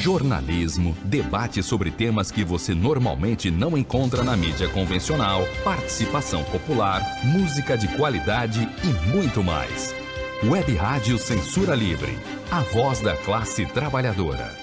[0.00, 7.76] jornalismo, debate sobre temas que você normalmente não encontra na mídia convencional, participação popular, música
[7.76, 9.94] de qualidade e muito mais.
[10.42, 12.18] Web Rádio Censura Livre,
[12.50, 14.56] a voz da classe trabalhadora.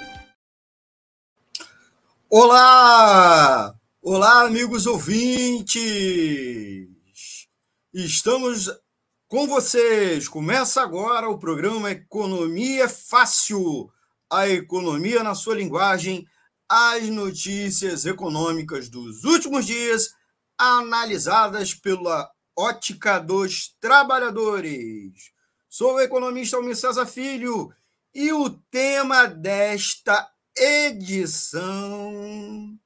[2.27, 3.75] Olá!
[4.01, 5.77] Olá, amigos ouvintes!
[7.93, 8.71] Estamos
[9.27, 10.27] com vocês.
[10.27, 13.91] Começa agora o programa Economia Fácil
[14.29, 16.27] a economia na sua linguagem,
[16.69, 20.13] as notícias econômicas dos últimos dias,
[20.57, 25.31] analisadas pela ótica dos trabalhadores.
[25.69, 27.71] Sou o economista Almir César Filho
[28.13, 32.77] e o tema desta edição.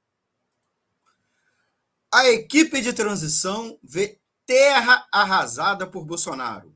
[2.13, 6.75] A equipe de transição vê terra arrasada por Bolsonaro.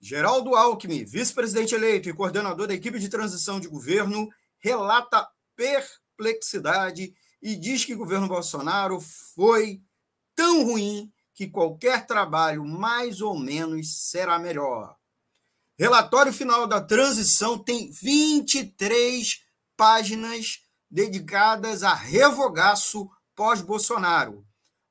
[0.00, 4.28] Geraldo Alckmin, vice-presidente eleito e coordenador da equipe de transição de governo,
[4.58, 5.26] relata
[5.56, 9.80] perplexidade e diz que o governo Bolsonaro foi
[10.34, 14.96] tão ruim que qualquer trabalho mais ou menos será melhor.
[15.78, 19.42] Relatório final da transição tem 23
[19.76, 20.60] páginas
[20.90, 24.46] dedicadas a revogaço pós-Bolsonaro.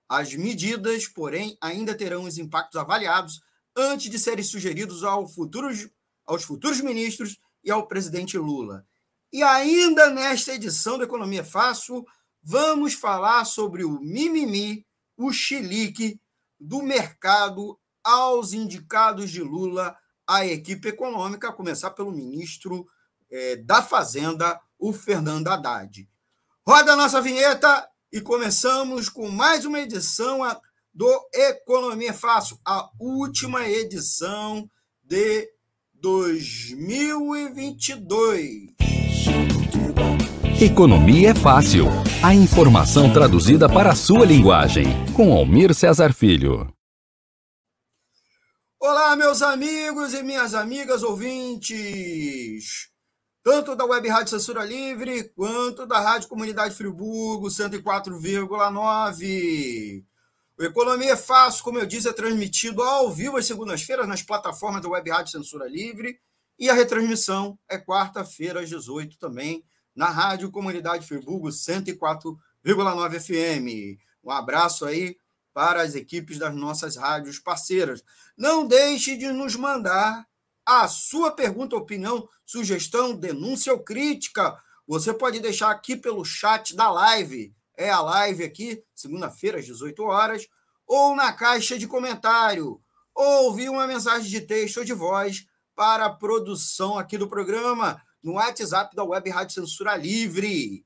[0.07, 3.41] As medidas, porém, ainda terão os impactos avaliados
[3.75, 5.89] antes de serem sugeridos ao futuros,
[6.25, 8.85] aos futuros ministros e ao presidente Lula.
[9.31, 12.05] E ainda nesta edição do Economia Fácil,
[12.41, 14.85] vamos falar sobre o mimimi,
[15.17, 16.19] o chilique
[16.59, 19.97] do mercado aos indicados de Lula
[20.27, 22.87] à equipe econômica, a começar pelo ministro
[23.29, 26.07] é, da Fazenda, o Fernando Haddad.
[26.67, 30.43] Roda a nossa vinheta e começamos com mais uma edição
[30.95, 34.69] do Economia Fácil, a última edição
[35.03, 35.49] de
[35.95, 38.73] 2022.
[40.61, 41.87] Economia é fácil.
[42.23, 44.85] A informação traduzida para a sua linguagem.
[45.13, 46.73] Com Almir Cesar Filho.
[48.79, 52.89] Olá, meus amigos e minhas amigas ouvintes,
[53.43, 60.05] tanto da Web Rádio Censura Livre quanto da Rádio Comunidade Friburgo 104,9.
[60.57, 64.81] O Economia é Fácil, como eu disse, é transmitido ao vivo às segundas-feiras nas plataformas
[64.81, 66.17] da Web Rádio Censura Livre
[66.57, 73.99] e a retransmissão é quarta-feira às 18 também na Rádio Comunidade Friburgo 104,9 FM.
[74.23, 75.17] Um abraço aí
[75.53, 78.01] para as equipes das nossas rádios parceiras.
[78.37, 80.25] Não deixe de nos mandar
[80.65, 84.57] a sua pergunta, opinião, sugestão, denúncia ou crítica.
[84.87, 90.03] Você pode deixar aqui pelo chat da live é a live aqui, segunda-feira, às 18
[90.03, 90.47] horas,
[90.87, 92.81] ou na caixa de comentário,
[93.13, 98.01] ou ouvir uma mensagem de texto ou de voz para a produção aqui do programa
[98.21, 100.85] no WhatsApp da Web Rádio Censura Livre,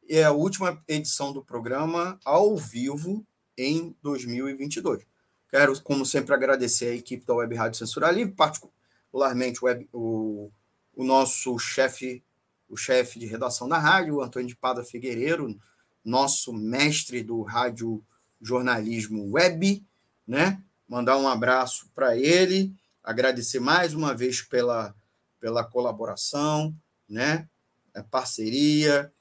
[0.09, 3.27] É a última edição do programa ao vivo
[3.59, 5.07] em 2022.
[5.51, 10.51] Quero, como sempre, agradecer a equipe da Web Rádio Censura Livre, particularmente o, web, o,
[10.95, 12.25] o nosso chefe,
[12.71, 15.55] o chefe de redação da rádio, o Antônio de Pada Figueiredo,
[16.03, 18.03] nosso mestre do rádio
[18.41, 19.85] jornalismo web,
[20.27, 20.63] né?
[20.89, 24.95] Mandar um abraço para ele, agradecer mais uma vez pela,
[25.41, 26.75] pela colaboração,
[27.09, 27.49] né?
[27.95, 29.13] A parceria,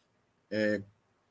[0.49, 0.81] é,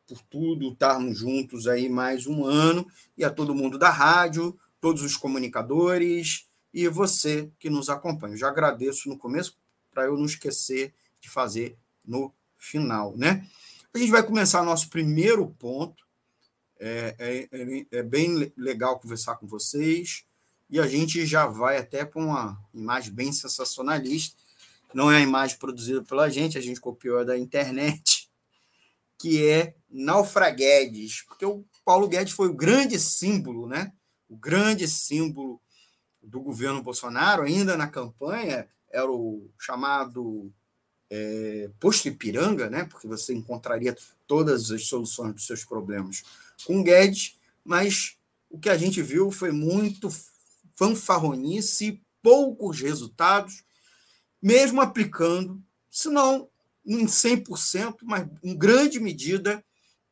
[0.06, 2.86] por tudo, estarmos juntos aí mais um ano,
[3.16, 8.34] e a todo mundo da rádio, todos os comunicadores e você que nos acompanha.
[8.34, 9.56] Eu já agradeço no começo
[9.90, 13.46] para eu não esquecer de fazer no final, né?
[13.94, 16.02] A gente vai começar nosso primeiro ponto.
[16.84, 17.14] É,
[17.52, 20.24] é, é, bem legal conversar com vocês
[20.68, 24.42] e a gente já vai até com uma imagem bem sensacionalista.
[24.92, 28.28] Não é a imagem produzida pela gente, a gente copiou da internet,
[29.16, 33.92] que é Naufraguedes, porque o Paulo Guedes foi o grande símbolo, né?
[34.28, 35.60] O grande símbolo
[36.20, 40.52] do governo Bolsonaro, ainda na campanha, era o chamado
[41.08, 42.82] é, posto Ipiranga, né?
[42.86, 43.96] Porque você encontraria
[44.26, 46.24] todas as soluções dos seus problemas
[46.64, 48.16] com Guedes, mas
[48.50, 50.08] o que a gente viu foi muito
[50.76, 53.64] fanfarronice, poucos resultados,
[54.40, 56.48] mesmo aplicando, se não
[56.84, 59.64] em 100%, mas em grande medida,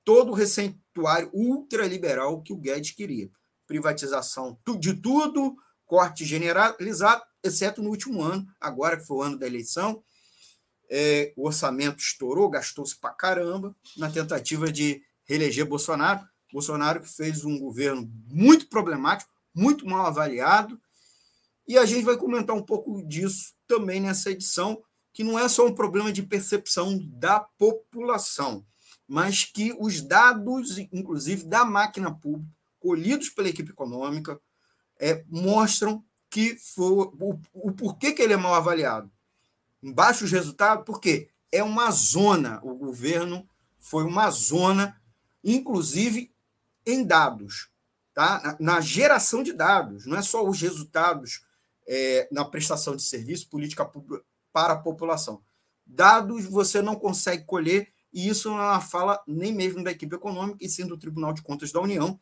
[0.05, 3.31] todo o receituário ultraliberal que o Guedes queria.
[3.67, 9.47] Privatização de tudo, corte generalizado, exceto no último ano, agora que foi o ano da
[9.47, 10.03] eleição.
[10.89, 16.29] É, o orçamento estourou, gastou-se para caramba na tentativa de reeleger Bolsonaro.
[16.53, 20.81] Bolsonaro que fez um governo muito problemático, muito mal avaliado.
[21.67, 24.83] E a gente vai comentar um pouco disso também nessa edição,
[25.13, 28.65] que não é só um problema de percepção da população,
[29.07, 34.41] mas que os dados, inclusive da máquina pública, colhidos pela equipe econômica,
[34.99, 39.11] é, mostram que foi o, o porquê que ele é mal avaliado.
[39.83, 43.49] Baixos resultados, porque é uma zona, o governo
[43.79, 45.01] foi uma zona,
[45.43, 46.33] inclusive
[46.87, 47.69] em dados,
[48.15, 48.57] tá?
[48.59, 51.45] na, geração de dados, não é só os resultados
[51.87, 55.43] é, na prestação de serviço, política pública para a população.
[55.87, 60.15] Dados você não consegue colher e isso não é uma fala nem mesmo da equipe
[60.15, 62.19] econômica, e sim do Tribunal de Contas da União,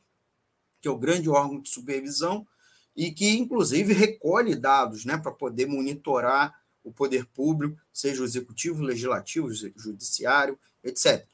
[0.80, 2.46] que é o grande órgão de supervisão,
[2.94, 8.82] e que, inclusive, recolhe dados né, para poder monitorar o poder público, seja o executivo,
[8.82, 11.26] legislativo, judiciário, etc.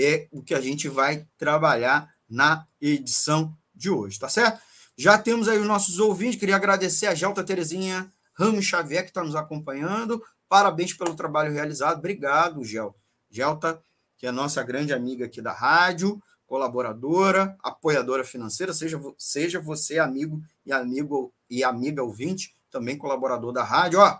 [0.00, 4.60] É o que a gente vai trabalhar na edição de hoje, tá certo?
[4.96, 9.24] Já temos aí os nossos ouvintes, queria agradecer a Gelta Terezinha Ramos Xavier, que está
[9.24, 10.22] nos acompanhando.
[10.48, 11.98] Parabéns pelo trabalho realizado.
[11.98, 12.94] Obrigado, Gel.
[13.28, 13.82] Gelta,
[14.16, 20.40] que é nossa grande amiga aqui da rádio, colaboradora, apoiadora financeira, seja, seja você amigo
[20.64, 24.00] e amigo e amiga ouvinte, também colaborador da rádio.
[24.00, 24.18] Ó,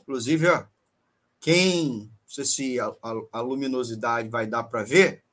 [0.00, 0.64] inclusive, ó,
[1.38, 5.24] quem, não sei se a, a, a luminosidade vai dar para ver,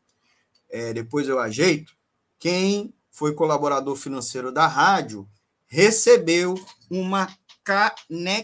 [0.67, 1.95] é, depois eu ajeito,
[2.39, 5.29] quem foi colaborador financeiro da rádio
[5.67, 6.55] recebeu
[6.89, 7.27] uma
[7.63, 8.35] canequinha,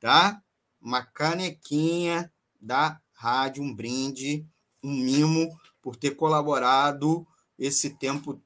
[0.00, 0.42] tá?
[0.80, 4.44] Uma canequinha da rádio, um brinde,
[4.82, 7.24] um mimo por ter colaborado
[7.56, 8.42] esse tempo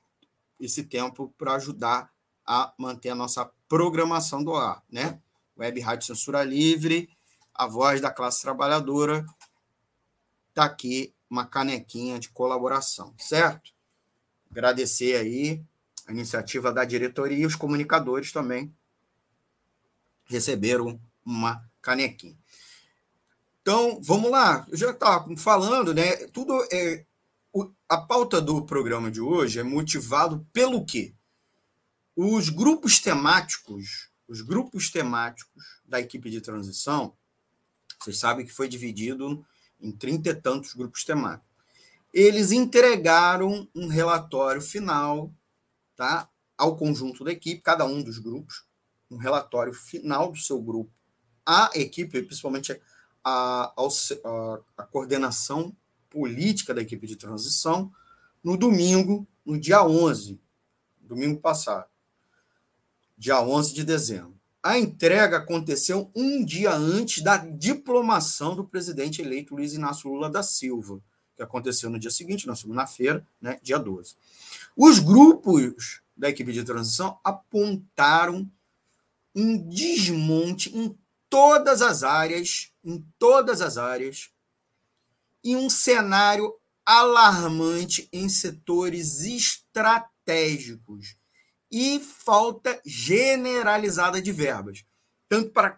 [0.60, 2.12] esse tempo para ajudar
[2.46, 5.18] a manter a nossa programação do ar, né?
[5.56, 7.08] Web Rádio Censura Livre,
[7.54, 9.24] a voz da classe trabalhadora,
[10.52, 13.72] tá aqui uma canequinha de colaboração, certo?
[14.50, 15.62] Agradecer aí
[16.06, 18.74] a iniciativa da diretoria e os comunicadores também
[20.24, 22.36] receberam uma canequinha.
[23.62, 24.66] Então, vamos lá.
[24.70, 26.16] Eu já estava falando, né?
[26.28, 27.04] Tudo é.
[27.88, 31.14] A pauta do programa de hoje é motivado pelo quê?
[32.16, 37.16] Os grupos temáticos, os grupos temáticos da equipe de transição,
[38.04, 39.44] vocês sabem que foi dividido
[39.80, 41.48] em trinta e tantos grupos temáticos.
[42.12, 45.32] Eles entregaram um relatório final
[45.96, 48.64] tá, ao conjunto da equipe, cada um dos grupos,
[49.10, 50.90] um relatório final do seu grupo,
[51.46, 52.78] a equipe, principalmente
[53.22, 53.74] a,
[54.76, 55.74] a coordenação
[56.10, 57.92] política da equipe de transição,
[58.42, 60.40] no domingo, no dia 11,
[61.00, 61.88] domingo passado,
[63.16, 64.33] dia 11 de dezembro.
[64.64, 70.42] A entrega aconteceu um dia antes da diplomação do presidente eleito Luiz Inácio Lula da
[70.42, 71.02] Silva,
[71.36, 74.16] que aconteceu no dia seguinte, na segunda-feira, né, dia 12.
[74.74, 78.50] Os grupos da equipe de transição apontaram
[79.34, 80.96] um desmonte em
[81.28, 84.30] todas as áreas, em todas as áreas,
[85.44, 86.54] e um cenário
[86.86, 91.16] alarmante em setores estratégicos estratégicos
[91.76, 94.84] e falta generalizada de verbas,
[95.28, 95.76] tanto para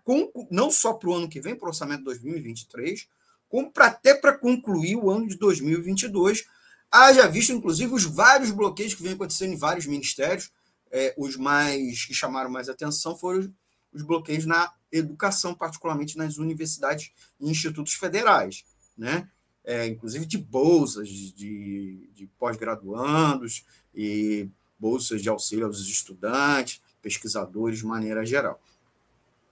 [0.51, 3.09] não só para o ano que vem, para o orçamento de 2023,
[3.49, 6.45] como para até para concluir o ano de 2022.
[6.91, 10.53] Haja visto, inclusive, os vários bloqueios que vêm acontecendo em vários ministérios.
[10.91, 13.51] É, os mais que chamaram mais atenção foram
[13.91, 17.11] os bloqueios na educação, particularmente nas universidades
[17.41, 19.31] e institutos federais, né?
[19.65, 27.87] É, inclusive de bolsas de, de pós-graduandos e bolsas de auxílio aos estudantes, pesquisadores de
[27.87, 28.61] maneira geral.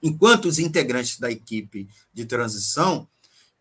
[0.02, 3.08] Enquanto os integrantes da equipe de transição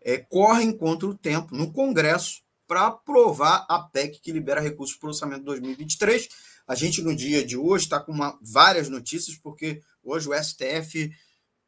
[0.00, 5.06] é, correm contra o tempo no Congresso para aprovar a PEC que libera recursos para
[5.06, 6.28] o orçamento de 2023.
[6.66, 11.10] A gente, no dia de hoje, está com uma, várias notícias, porque hoje o STF,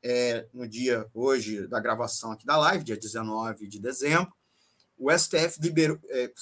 [0.03, 4.33] é, no dia hoje da gravação aqui da live, dia 19 de dezembro,
[4.99, 6.33] o STF liberou, é,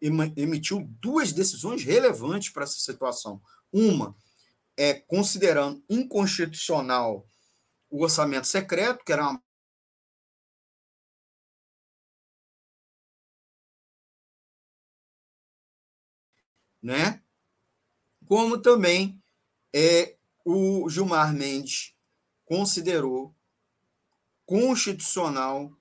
[0.00, 3.40] emitiu duas decisões relevantes para essa situação.
[3.72, 4.14] Uma
[4.76, 7.26] é considerando inconstitucional
[7.88, 9.42] o orçamento secreto, que era uma
[16.82, 17.20] né?
[18.26, 19.20] Como também
[19.74, 21.94] é, o Gilmar Mendes
[22.44, 23.34] considerou
[24.44, 25.76] constitucional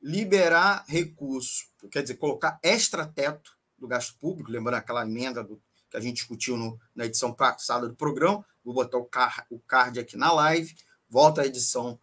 [0.00, 3.53] liberar recursos, quer dizer, colocar extra-teto
[3.84, 7.86] do gasto público, lembrando aquela emenda do, que a gente discutiu no, na edição passada
[7.86, 10.74] do programa, vou botar o, car, o card aqui na live,
[11.08, 12.00] volta a edição,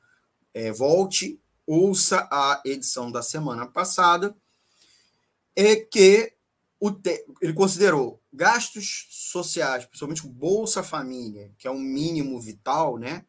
[0.53, 4.35] é, volte, ouça a edição da semana passada,
[5.55, 6.33] é que
[6.79, 13.25] o te, ele considerou gastos sociais, principalmente Bolsa Família, que é um mínimo vital, né?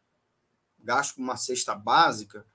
[0.79, 2.47] gasto com uma cesta básica,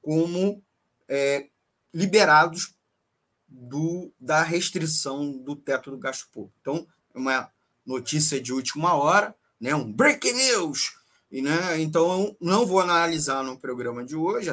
[0.00, 0.62] como
[1.08, 1.48] é,
[1.92, 2.74] liberados
[3.52, 6.56] do, da restrição do teto do gasto público.
[6.60, 7.50] Então, é uma
[7.84, 9.74] notícia de última hora, né?
[9.74, 10.94] um breaking news.
[11.30, 11.80] E, né?
[11.80, 14.50] Então, não vou analisar no programa de hoje,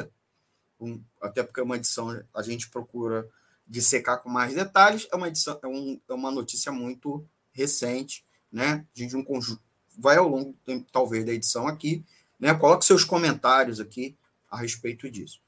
[1.20, 3.28] até porque é uma edição, a gente procura
[3.66, 5.06] dissecar com mais detalhes.
[5.12, 8.24] É uma, edição, é, um, é uma notícia muito recente.
[8.50, 8.86] Né?
[8.94, 9.62] A gente um conjunto,
[9.98, 10.56] vai ao longo,
[10.90, 12.04] talvez, da edição aqui.
[12.38, 12.52] Né?
[12.54, 14.16] Coloque seus comentários aqui
[14.50, 15.40] a respeito disso.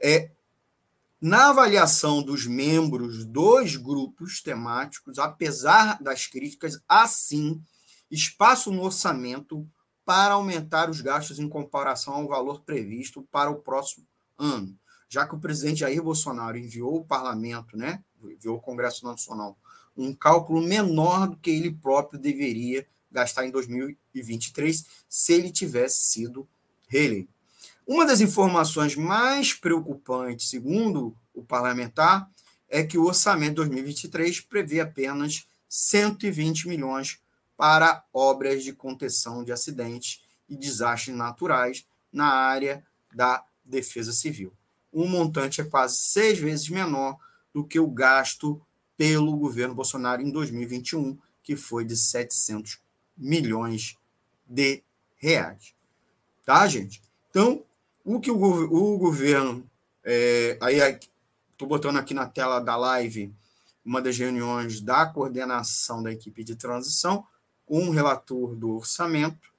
[0.00, 0.30] É,
[1.22, 7.62] na avaliação dos membros dos grupos temáticos, apesar das críticas, há sim
[8.10, 9.64] espaço no orçamento
[10.04, 14.04] para aumentar os gastos em comparação ao valor previsto para o próximo
[14.36, 14.76] ano,
[15.08, 19.56] já que o presidente Jair Bolsonaro enviou ao parlamento, né, enviou ao Congresso Nacional,
[19.96, 26.48] um cálculo menor do que ele próprio deveria gastar em 2023 se ele tivesse sido
[26.88, 27.31] reeleito.
[27.92, 32.26] Uma das informações mais preocupantes, segundo o parlamentar,
[32.66, 37.20] é que o orçamento de 2023 prevê apenas 120 milhões
[37.54, 42.82] para obras de contenção de acidentes e desastres naturais na área
[43.14, 44.54] da defesa civil.
[44.90, 47.18] O montante é quase seis vezes menor
[47.52, 48.58] do que o gasto
[48.96, 52.80] pelo governo Bolsonaro em 2021, que foi de 700
[53.14, 53.98] milhões
[54.46, 54.82] de
[55.18, 55.74] reais.
[56.42, 57.02] Tá, gente?
[57.28, 57.62] Então,
[58.04, 59.68] o que o, o governo.
[60.04, 60.78] É, aí
[61.50, 63.32] estou botando aqui na tela da live
[63.84, 67.26] uma das reuniões da coordenação da equipe de transição
[67.66, 69.52] com o relator do orçamento,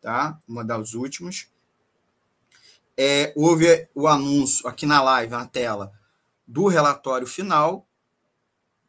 [0.00, 0.38] tá?
[0.46, 1.48] Uma das últimas.
[2.96, 5.92] É, houve o anúncio aqui na live, na tela,
[6.46, 7.86] do relatório final,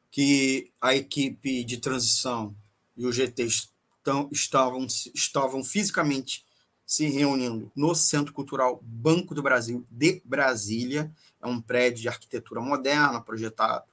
[0.09, 2.53] que a equipe de transição
[2.97, 6.43] e o GT estão, estavam, estavam fisicamente
[6.91, 11.09] se reunindo no Centro Cultural Banco do Brasil de Brasília.
[11.41, 13.85] É um prédio de arquitetura moderna, projetado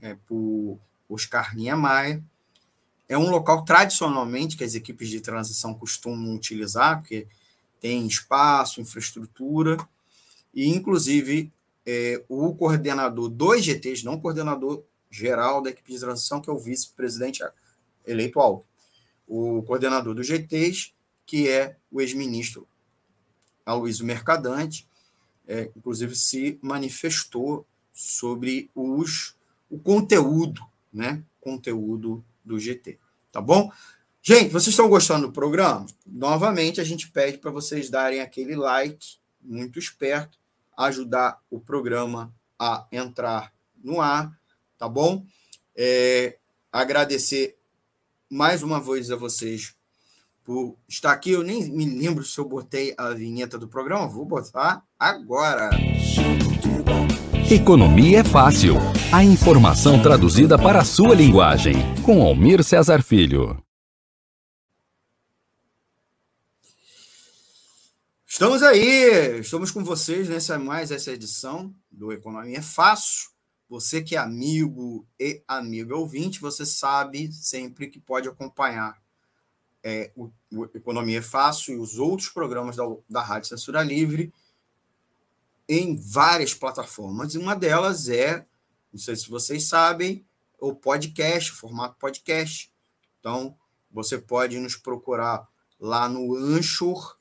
[0.00, 0.78] é, por
[1.10, 2.22] Oscar Niemeyer.
[3.06, 7.26] É um local tradicionalmente que as equipes de transição costumam utilizar, porque
[7.82, 9.76] tem espaço, infraestrutura,
[10.54, 11.52] e inclusive
[11.84, 16.52] é, o coordenador dos GTs, não o coordenador geral da equipe de transição, que é
[16.52, 17.44] o vice-presidente
[18.06, 18.66] eleito Alves.
[19.28, 20.95] O coordenador dos GTs
[21.26, 22.66] que é o ex-ministro
[23.66, 24.88] Aloysio Mercadante,
[25.46, 29.36] é, inclusive se manifestou sobre os,
[29.68, 30.60] o conteúdo,
[30.92, 31.22] né?
[31.40, 32.98] Conteúdo do GT.
[33.32, 33.70] Tá bom?
[34.22, 35.86] Gente, vocês estão gostando do programa?
[36.06, 40.38] Novamente, a gente pede para vocês darem aquele like, muito esperto,
[40.76, 43.52] ajudar o programa a entrar
[43.82, 44.36] no ar,
[44.76, 45.24] tá bom?
[45.76, 46.38] É,
[46.72, 47.56] agradecer
[48.28, 49.75] mais uma vez a vocês
[50.46, 51.32] por estar aqui.
[51.32, 55.70] Eu nem me lembro se eu botei a vinheta do programa, vou botar agora.
[57.50, 58.76] Economia é fácil.
[59.12, 61.74] A informação traduzida para a sua linguagem,
[62.04, 63.60] com Almir Cesar Filho.
[68.26, 73.30] Estamos aí, estamos com vocês nessa mais essa edição do Economia é Fácil.
[73.68, 78.96] Você que é amigo e amiga ouvinte, você sabe sempre que pode acompanhar
[79.88, 84.34] é, o, o, Economia é Fácil e os outros programas da, da Rádio Censura Livre
[85.68, 87.34] em várias plataformas.
[87.34, 88.44] E uma delas é,
[88.92, 90.26] não sei se vocês sabem,
[90.58, 92.68] o podcast, o formato podcast.
[93.20, 93.56] Então,
[93.88, 95.46] você pode nos procurar
[95.78, 97.16] lá no Anchor,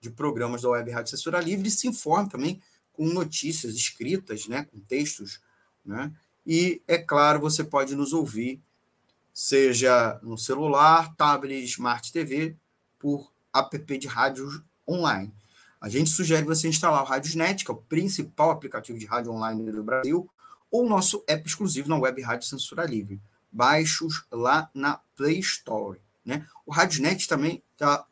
[0.00, 4.62] de programas da Web Rádio Censura Livre e se informe também com notícias escritas, né,
[4.62, 5.40] com textos,
[5.84, 6.12] né?
[6.46, 8.62] E é claro, você pode nos ouvir
[9.34, 12.56] seja no celular, tablet, smart TV,
[12.96, 15.34] por app de rádio online.
[15.80, 19.68] A gente sugere você instalar o Radiosnet, que é o principal aplicativo de rádio online
[19.68, 20.30] do Brasil,
[20.72, 23.20] ou o nosso app exclusivo na Web Rádio Censura Livre.
[23.52, 26.00] Baixos lá na Play Store.
[26.24, 26.46] Né?
[26.64, 28.06] O Radiosnet também está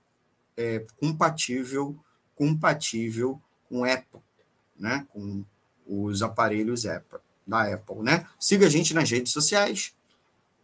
[0.55, 1.99] é, compatível,
[2.35, 4.21] compatível com Apple,
[4.79, 5.07] né?
[5.09, 5.43] com
[5.87, 8.03] os aparelhos Apple, da Apple.
[8.03, 8.27] Né?
[8.39, 9.95] Siga a gente nas redes sociais,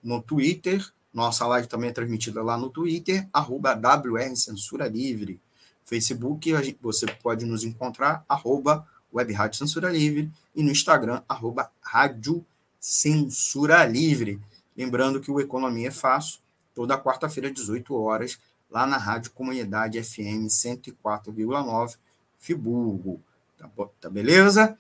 [0.02, 0.87] no Twitter.
[1.14, 5.40] Nossa live também é transmitida lá no Twitter, arroba WR Censura Livre.
[5.82, 12.44] Facebook, você pode nos encontrar, arroba Web Rádio Censura Livre, e no Instagram, arroba Rádio
[12.79, 14.38] Censura Livre.
[14.76, 16.40] Lembrando que o Economia é Fácil,
[16.74, 18.38] toda quarta-feira, 18 horas,
[18.70, 21.96] lá na Rádio Comunidade FM 104,9,
[22.38, 23.20] Friburgo.
[23.57, 24.76] Tá, tá beleza?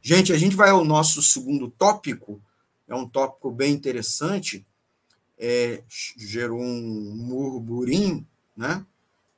[0.00, 2.40] Gente, a gente vai ao nosso segundo tópico,
[2.88, 4.64] é um tópico bem interessante,
[5.38, 5.82] é,
[6.16, 8.86] gerou um murmurinho, né?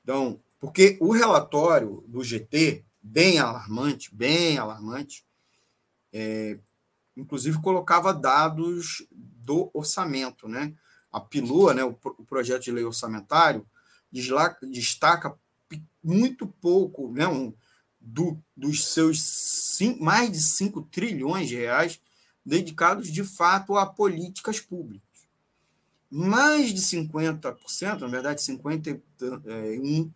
[0.02, 5.26] Então, porque o relatório do GT, bem alarmante, bem alarmante,
[6.10, 6.58] é,
[7.14, 10.74] inclusive colocava dados do orçamento, né?
[11.12, 13.64] A PILUA, né, o, o projeto de lei orçamentário,
[14.10, 15.38] destaca
[16.02, 17.52] muito pouco, né, um,
[18.00, 22.00] do, dos seus cinco, mais de 5 trilhões de reais
[22.44, 25.04] dedicados de fato a políticas públicas.
[26.10, 30.12] Mais de 50%, na verdade 51,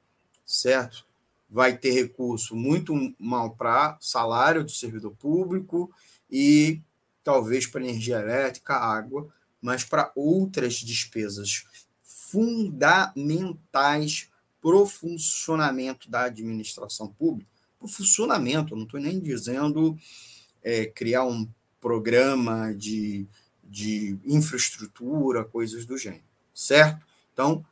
[0.46, 1.06] certo?
[1.50, 5.92] Vai ter recurso muito mal para salário do servidor público
[6.30, 6.82] e
[7.28, 9.28] talvez para energia elétrica, água,
[9.62, 11.66] mas para outras despesas
[12.02, 14.30] fundamentais
[14.62, 17.52] para o funcionamento da administração pública.
[17.78, 19.98] Para o funcionamento, não estou nem dizendo
[20.64, 21.46] é, criar um
[21.82, 23.28] programa de
[23.70, 27.06] de infraestrutura, coisas do gênero, certo?
[27.34, 27.66] Então,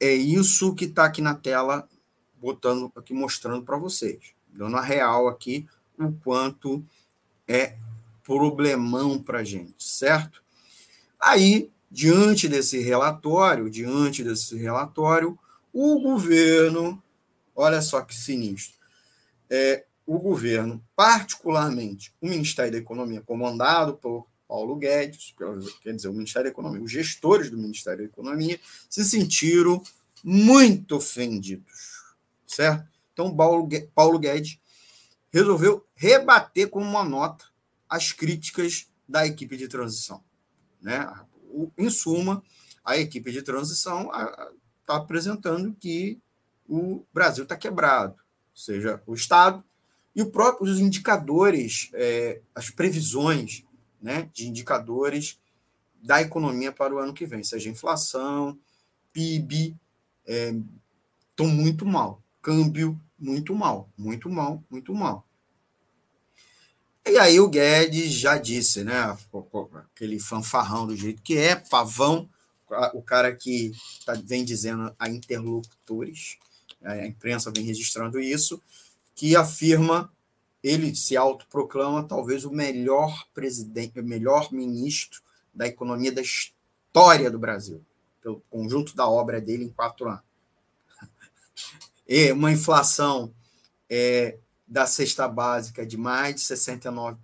[0.00, 1.86] é isso que está aqui na tela,
[2.40, 6.82] botando aqui, mostrando para vocês, dando a real aqui, o quanto
[7.46, 7.76] é
[8.28, 10.44] problemão para a gente, certo?
[11.18, 15.38] Aí, diante desse relatório, diante desse relatório,
[15.72, 17.02] o governo,
[17.56, 18.76] olha só que sinistro,
[19.48, 25.34] é, o governo, particularmente o Ministério da Economia, comandado por Paulo Guedes,
[25.82, 28.60] quer dizer, o Ministério da Economia, os gestores do Ministério da Economia
[28.90, 29.82] se sentiram
[30.22, 32.04] muito ofendidos,
[32.46, 32.86] certo?
[33.14, 33.34] Então,
[33.94, 34.58] Paulo Guedes
[35.32, 37.47] resolveu rebater com uma nota
[37.88, 40.22] as críticas da equipe de transição.
[40.80, 41.08] Né?
[41.76, 42.42] Em suma,
[42.84, 44.10] a equipe de transição
[44.80, 46.20] está apresentando que
[46.68, 49.64] o Brasil está quebrado, ou seja, o Estado
[50.14, 53.64] e os próprios indicadores, é, as previsões
[54.00, 55.38] né, de indicadores
[56.02, 58.58] da economia para o ano que vem, seja inflação,
[59.12, 59.76] PIB,
[60.24, 62.22] estão é, muito mal.
[62.40, 65.27] Câmbio, muito mal, muito mal, muito mal.
[67.10, 69.16] E aí o Guedes já disse, né?
[69.74, 72.28] Aquele fanfarrão do jeito que é, pavão,
[72.92, 73.72] o cara que
[74.04, 76.36] tá, vem dizendo a interlocutores,
[76.82, 78.62] a imprensa vem registrando isso,
[79.14, 80.12] que afirma,
[80.62, 85.22] ele se autoproclama talvez o melhor presidente, o melhor ministro
[85.54, 87.82] da economia da história do Brasil,
[88.20, 90.22] pelo conjunto da obra dele em quatro anos.
[92.06, 93.34] E uma inflação
[93.88, 97.16] é, da cesta básica de mais de 69%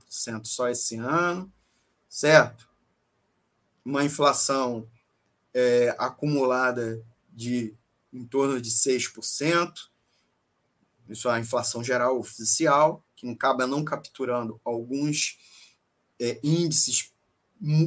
[0.44, 1.52] só esse ano,
[2.08, 2.66] certo?
[3.84, 4.88] Uma inflação
[5.52, 7.74] é, acumulada de
[8.12, 9.88] em torno de 6%,
[11.08, 15.36] isso é a inflação geral oficial, que acaba não capturando alguns
[16.18, 17.12] é, índices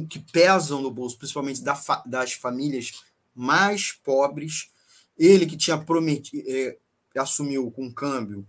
[0.08, 2.92] que pesam no bolso, principalmente da, das famílias
[3.34, 4.70] mais pobres.
[5.16, 6.76] Ele que tinha prometido, é,
[7.16, 8.46] assumiu com câmbio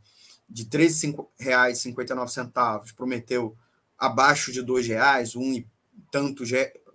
[0.49, 3.55] de R$ 3,59, prometeu
[3.97, 5.67] abaixo de R$ reais, um e
[6.12, 6.43] tanto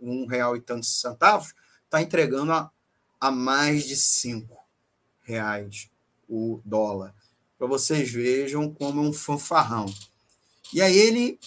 [0.01, 2.71] um real e tantos centavos, está entregando a,
[3.21, 4.59] a mais de cinco
[5.23, 5.88] reais
[6.29, 7.14] o dólar.
[7.57, 9.87] Para vocês vejam como é um fanfarrão.
[10.73, 11.38] E aí ele,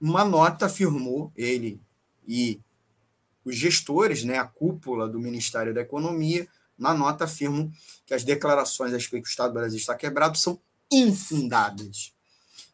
[0.00, 1.80] uma nota afirmou, ele
[2.26, 2.60] e
[3.44, 7.70] os gestores, né, a cúpula do Ministério da Economia, na nota afirmam
[8.06, 10.60] que as declarações a respeito que o Estado do Brasil está quebrado são
[10.92, 12.12] infundadas.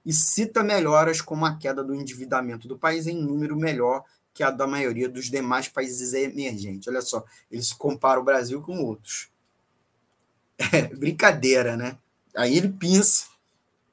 [0.04, 4.50] E cita melhoras como a queda do endividamento do país em número melhor que a
[4.50, 6.86] da maioria dos demais países emergentes.
[6.88, 9.28] Olha só, eles comparam o Brasil com outros.
[10.72, 11.96] É brincadeira, né?
[12.36, 13.26] Aí ele pensa,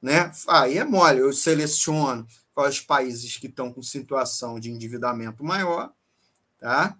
[0.02, 0.32] né?
[0.48, 5.92] Aí é mole, eu seleciono quais países que estão com situação de endividamento maior,
[6.58, 6.96] tá?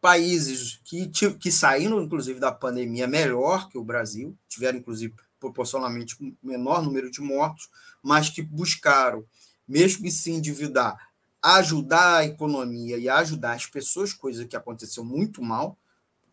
[0.00, 6.32] Países que, que saíram, inclusive, da pandemia melhor que o Brasil, tiveram, inclusive, proporcionalmente um
[6.40, 7.68] menor número de mortos,
[8.00, 9.24] mas que buscaram,
[9.66, 11.10] mesmo que se endividar,
[11.42, 15.76] ajudar a economia e ajudar as pessoas, coisa que aconteceu muito mal.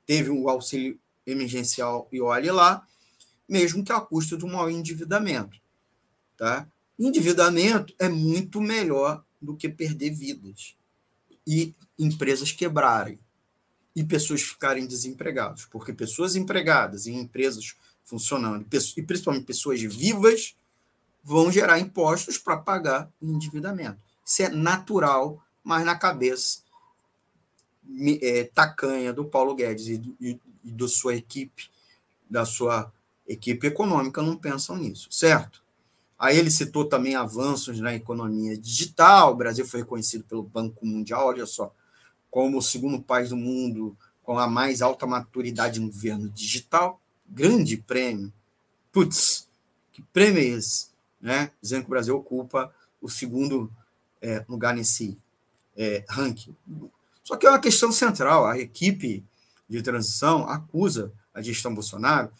[0.06, 2.86] Teve um auxílio emergencial e olhe lá,
[3.48, 5.58] mesmo que a custa de um maior endividamento.
[6.38, 6.68] Tá?
[6.98, 10.76] Endividamento é muito melhor do que perder vidas
[11.48, 13.20] e empresas quebrarem
[13.96, 17.76] e pessoas ficarem desempregadas, porque pessoas empregadas em empresas
[18.10, 18.66] funcionando,
[18.98, 20.56] e principalmente pessoas vivas,
[21.24, 24.00] vão gerar impostos para pagar o endividamento.
[24.26, 26.60] Isso é natural, mas na cabeça
[28.22, 31.70] é, tacanha do Paulo Guedes e, do, e, e da sua equipe,
[32.28, 32.92] da sua
[33.28, 35.64] equipe econômica, não pensam nisso, certo?
[36.18, 39.32] Aí ele citou também avanços na economia digital.
[39.32, 41.74] O Brasil foi reconhecido pelo Banco Mundial, olha só,
[42.30, 47.78] como o segundo país do mundo com a mais alta maturidade no governo digital grande
[47.78, 48.34] prêmio.
[48.92, 49.48] Putz,
[49.92, 50.90] que prêmio é esse?
[51.22, 51.52] Né?
[51.62, 53.72] Dizendo que o Brasil ocupa o segundo
[54.22, 55.18] é, lugar nesse
[55.78, 56.56] é, ranking.
[57.24, 58.46] Só que é uma questão central.
[58.46, 59.24] A equipe
[59.68, 62.32] de transição acusa a gestão Bolsonaro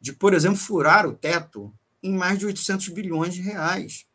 [0.00, 4.06] de, por exemplo, furar o teto em mais de 800 bilhões de reais.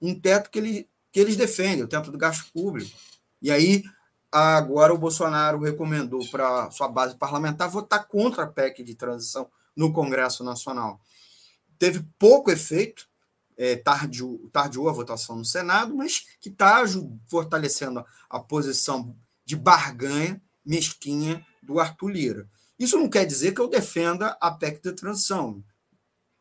[0.00, 2.96] Um teto que, ele, que eles defendem, o teto do gasto público.
[3.40, 3.82] E aí,
[4.30, 9.92] agora o Bolsonaro recomendou para sua base parlamentar votar contra a PEC de transição no
[9.92, 11.00] Congresso Nacional.
[11.78, 13.08] Teve pouco efeito,
[13.56, 16.82] é, tardiou, tardiou a votação no Senado, mas que está
[17.28, 22.48] fortalecendo a posição de barganha mesquinha do Arthur Lira.
[22.78, 25.62] Isso não quer dizer que eu defenda a PEC de transição.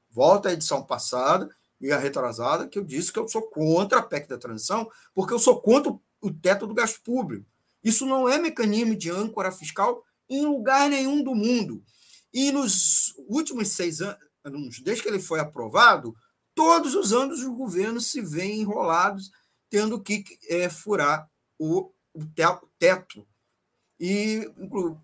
[0.10, 4.04] Volta à edição passada e a retrasada, que eu disse que eu sou contra a
[4.04, 5.92] PEC da transição, porque eu sou contra
[6.22, 7.46] o teto do gasto público.
[7.84, 11.84] Isso não é mecanismo de âncora fiscal em lugar nenhum do mundo.
[12.34, 16.16] E nos últimos seis anos, desde que ele foi aprovado,
[16.56, 19.32] todos os anos os governos se veem enrolados,
[19.70, 22.26] tendo que é, furar o, o
[22.80, 23.28] teto.
[24.00, 24.50] E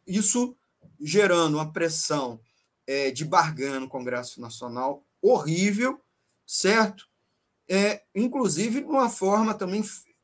[0.05, 0.55] isso
[0.99, 2.39] gerando uma pressão
[2.85, 6.01] é, de barganha no Congresso Nacional horrível,
[6.45, 7.05] certo?
[7.69, 9.83] É, inclusive uma forma também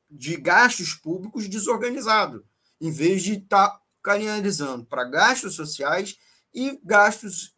[0.10, 2.46] de gastos públicos desorganizado,
[2.80, 6.18] em vez de estar tá canalizando para gastos sociais
[6.54, 7.56] e gastos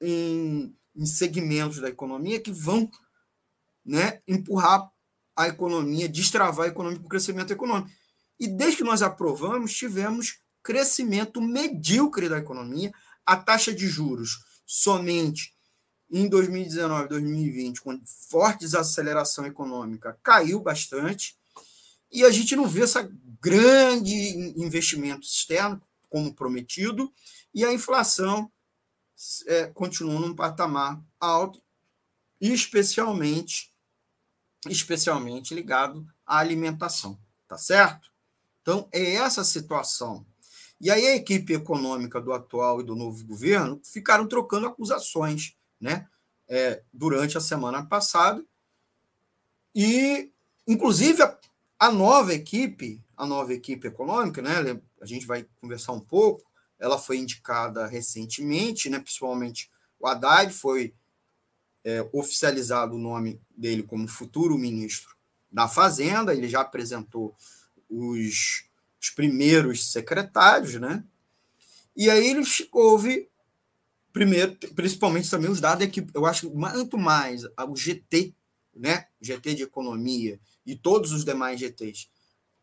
[0.00, 2.90] em, em segmentos da economia que vão
[3.84, 4.90] né, empurrar
[5.36, 7.90] a economia, destravar a economia para o crescimento econômico.
[8.38, 12.92] E desde que nós aprovamos, tivemos crescimento medíocre da economia,
[13.24, 15.54] a taxa de juros somente
[16.10, 21.36] em 2019, 2020, com forte desaceleração econômica, caiu bastante,
[22.10, 23.08] e a gente não vê essa
[23.40, 24.12] grande
[24.56, 27.10] investimento externo, como prometido,
[27.54, 28.52] e a inflação
[29.46, 31.62] é, continua num patamar alto,
[32.40, 33.74] especialmente,
[34.68, 38.10] especialmente ligado à alimentação, tá certo?
[38.62, 40.26] Então, é essa situação.
[40.80, 46.08] E aí a equipe econômica do atual e do novo governo ficaram trocando acusações, né?
[46.48, 48.44] É, durante a semana passada.
[49.74, 50.32] E,
[50.66, 51.38] inclusive, a,
[51.78, 54.80] a nova equipe, a nova equipe econômica, né?
[55.00, 56.44] A gente vai conversar um pouco,
[56.78, 58.98] ela foi indicada recentemente, né?
[58.98, 60.94] principalmente o Haddad foi
[61.84, 65.14] é, oficializado o nome dele como futuro ministro
[65.50, 67.34] da Fazenda, ele já apresentou
[67.88, 68.64] os,
[69.00, 71.04] os primeiros secretários, né?
[71.96, 73.28] E aí ele houve,
[74.12, 78.32] primeiro, principalmente também os dados é que eu acho muito mais o GT,
[78.74, 79.06] né?
[79.20, 82.08] GT de economia e todos os demais GTs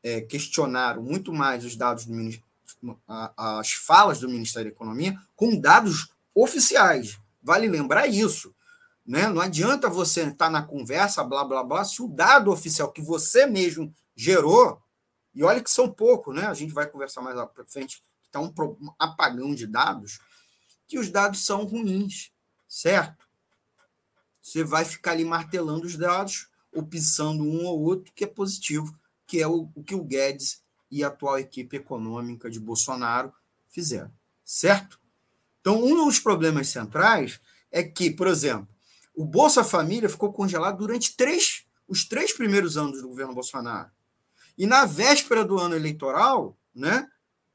[0.08, 3.00] é, questionaram muito mais os dados do,
[3.36, 7.20] as falas do Ministério da Economia com dados oficiais.
[7.43, 8.56] Vale lembrar isso.
[9.06, 9.28] Né?
[9.28, 13.46] Não adianta você estar na conversa, blá, blá, blá, se o dado oficial que você
[13.46, 14.82] mesmo gerou,
[15.36, 16.48] e olha que são poucos, né?
[16.48, 18.54] a gente vai conversar mais para frente, está um
[18.98, 20.20] apagão de dados,
[20.88, 22.32] que os dados são ruins,
[22.67, 23.28] certo?
[24.41, 28.98] Você vai ficar ali martelando os dados, ou pisando um ou outro, que é positivo,
[29.28, 33.32] que é o, o que o Guedes e a atual equipe econômica de Bolsonaro
[33.68, 34.12] fizeram,
[34.44, 35.00] certo?
[35.60, 38.68] Então, um dos problemas centrais é que, por exemplo,
[39.13, 43.92] o Bolsa Família ficou congelado durante três, os três primeiros anos do governo Bolsonaro.
[44.58, 47.08] E na véspera do ano eleitoral, né,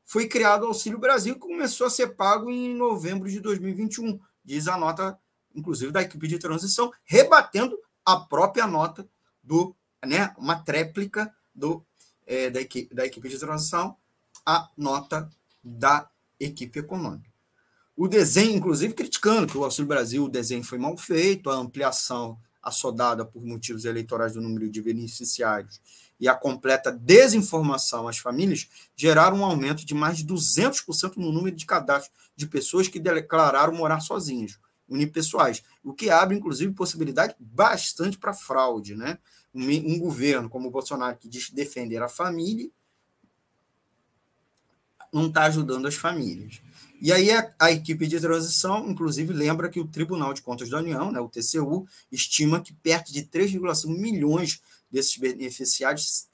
[0.05, 4.69] foi criado o Auxílio Brasil, que começou a ser pago em novembro de 2021, diz
[4.69, 5.19] a nota,
[5.55, 9.09] inclusive, da equipe de transição, rebatendo a própria nota
[9.43, 11.85] do, né, uma tréplica do
[12.27, 13.97] é, da, equipe, da equipe de transição
[14.45, 15.29] a nota
[15.63, 17.31] da equipe econômica.
[17.97, 22.39] O desenho, inclusive, criticando que o Auxílio Brasil, o desenho foi mal feito, a ampliação
[22.63, 25.81] assodada por motivos eleitorais do número de beneficiários
[26.19, 31.57] e a completa desinformação às famílias geraram um aumento de mais de 200% no número
[31.57, 38.17] de cadastros de pessoas que declararam morar sozinhas, unipessoais, o que abre, inclusive, possibilidade bastante
[38.17, 39.19] para fraude, né?
[39.55, 42.71] Um, um governo como o Bolsonaro, que diz defender a família,
[45.13, 46.63] não está ajudando as famílias.
[47.01, 50.79] E aí a, a, equipe de transição, inclusive, lembra que o Tribunal de Contas da
[50.79, 56.29] União, né, o TCU, estima que perto de 3,5 milhões desses beneficiários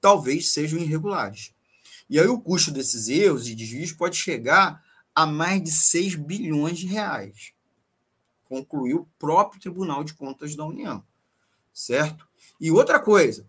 [0.00, 1.54] talvez sejam irregulares.
[2.10, 6.78] E aí o custo desses erros e desvios pode chegar a mais de 6 bilhões
[6.78, 7.52] de reais,
[8.44, 11.02] concluiu o próprio Tribunal de Contas da União,
[11.72, 12.28] certo?
[12.62, 13.44] E outra coisa,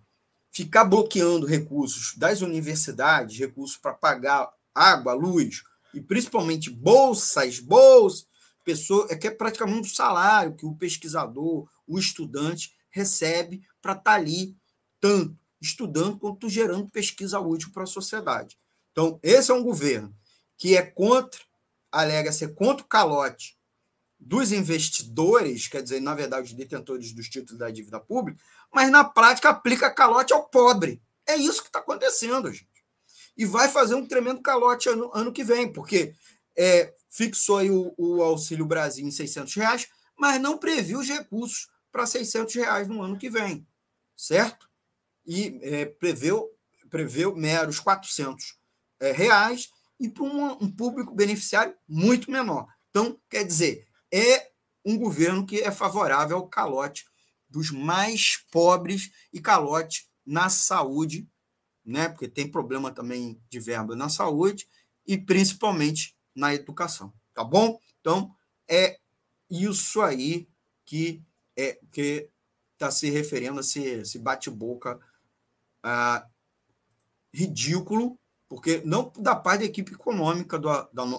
[0.52, 5.62] ficar bloqueando recursos das universidades, recursos para pagar água, luz,
[5.93, 8.26] e principalmente bolsas, bolsas,
[8.63, 14.04] pessoa, é que é praticamente um salário que o pesquisador, o estudante recebe para estar
[14.04, 14.58] tá ali,
[14.99, 18.58] tanto estudando quanto gerando pesquisa útil para a sociedade.
[18.91, 20.12] Então, esse é um governo
[20.58, 21.39] que é contra,
[21.91, 23.56] alega ser contra o calote
[24.25, 29.03] dos investidores, quer dizer, na verdade, os detentores dos títulos da dívida pública, mas na
[29.03, 31.01] prática aplica calote ao pobre.
[31.27, 32.67] É isso que está acontecendo, gente.
[33.36, 36.13] E vai fazer um tremendo calote ano, ano que vem, porque
[36.55, 41.67] é, fixou aí o, o, Auxílio Brasil em 600 reais, mas não previu os recursos
[41.91, 43.67] para 600 reais no ano que vem,
[44.15, 44.69] certo?
[45.25, 46.49] E é, preveu,
[46.89, 48.57] preveu meros 400
[48.99, 52.67] é, reais e para um, um público beneficiário muito menor.
[52.89, 54.52] Então, quer dizer, é
[54.86, 57.06] um governo que é favorável ao calote
[57.49, 61.28] dos mais pobres e calote na saúde,
[61.84, 62.10] né?
[62.10, 64.67] Porque tem problema também de verba na saúde
[65.06, 67.80] e principalmente na educação, tá bom?
[67.99, 68.36] Então
[68.69, 68.99] é
[69.49, 70.47] isso aí
[70.86, 71.23] que
[71.58, 72.30] é que
[72.73, 74.99] está se referindo a esse, esse bate-boca
[75.82, 76.28] ah,
[77.34, 78.19] ridículo,
[78.53, 80.69] porque não da parte da equipe econômica do,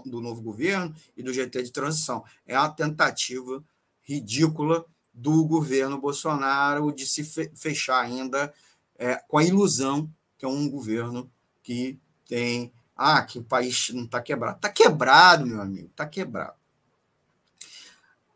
[0.07, 3.61] do novo governo e do GT de transição, é uma tentativa
[4.03, 7.25] ridícula do governo Bolsonaro de se
[7.57, 8.55] fechar ainda
[8.97, 11.29] é, com a ilusão que é um governo
[11.61, 12.73] que tem.
[12.97, 14.55] Ah, que o país não está quebrado.
[14.55, 16.55] Está quebrado, meu amigo, está quebrado.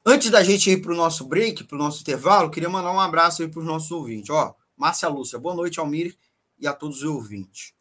[0.05, 2.99] Antes da gente ir para o nosso break, para o nosso intervalo, queria mandar um
[2.99, 4.31] abraço aí para os nossos ouvintes.
[4.31, 6.19] Ó, Márcia Lúcia, boa noite, Almir,
[6.59, 7.78] e a todos os ouvintes.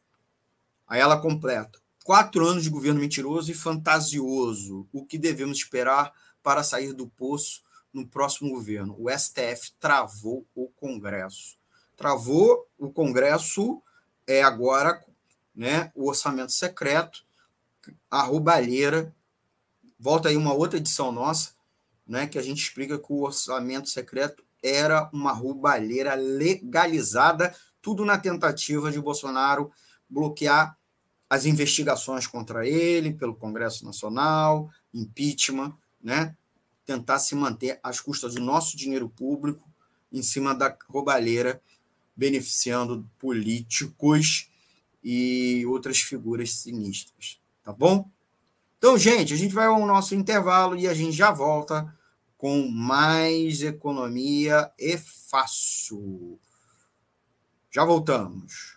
[0.87, 1.79] Aí ela completa.
[2.03, 4.87] Quatro anos de governo mentiroso e fantasioso.
[4.93, 7.61] O que devemos esperar para sair do poço
[7.93, 8.95] no próximo governo.
[8.97, 11.57] O STF travou o Congresso.
[11.95, 13.81] Travou o Congresso
[14.25, 15.03] é agora
[15.55, 17.25] né, o orçamento secreto,
[18.11, 19.13] a roubalheira.
[19.99, 21.51] Volta aí uma outra edição nossa,
[22.05, 28.17] né, que a gente explica que o orçamento secreto era uma roubalheira legalizada, tudo na
[28.17, 29.71] tentativa de Bolsonaro
[30.09, 30.76] bloquear
[31.29, 36.35] as investigações contra ele pelo Congresso Nacional, impeachment, né?
[36.85, 39.67] tentar se manter às custas do nosso dinheiro público
[40.11, 41.61] em cima da roubalheira,
[42.15, 44.49] beneficiando políticos
[45.03, 47.39] e outras figuras sinistras.
[47.61, 48.09] Tá bom?
[48.77, 51.93] Então, gente, a gente vai ao nosso intervalo e a gente já volta
[52.37, 56.39] com mais economia e fácil.
[57.69, 58.76] Já voltamos.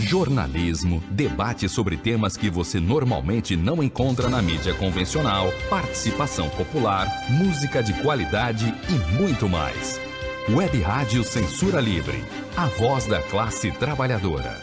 [0.00, 7.82] Jornalismo, debate sobre temas que você normalmente não encontra na mídia convencional, participação popular, música
[7.82, 10.00] de qualidade e muito mais.
[10.48, 12.24] Web Rádio Censura Livre,
[12.56, 14.56] a voz da classe trabalhadora.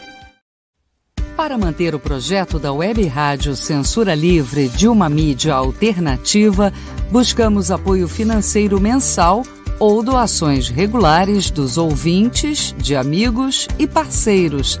[1.36, 6.72] Para manter o projeto da Web Rádio Censura Livre de uma mídia alternativa,
[7.10, 9.44] buscamos apoio financeiro mensal
[9.78, 14.80] ou doações regulares dos ouvintes, de amigos e parceiros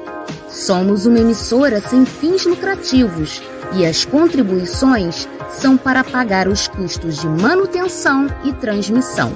[0.51, 3.41] Somos uma emissora sem fins lucrativos
[3.73, 9.31] e as contribuições são para pagar os custos de manutenção e transmissão.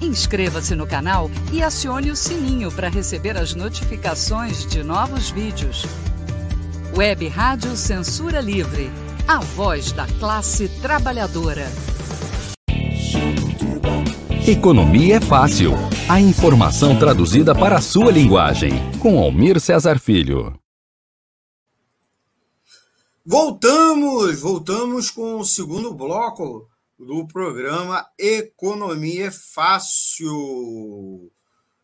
[0.00, 5.84] Inscreva-se no canal e acione o sininho para receber as notificações de novos vídeos.
[6.96, 8.90] Web Rádio Censura Livre
[9.28, 11.66] a voz da classe trabalhadora.
[14.48, 15.72] Economia é fácil.
[16.08, 18.70] A informação traduzida para a sua linguagem.
[19.00, 20.58] Com Almir Cesar Filho.
[23.22, 26.66] Voltamos, voltamos com o segundo bloco
[26.98, 31.30] do programa Economia é Fácil.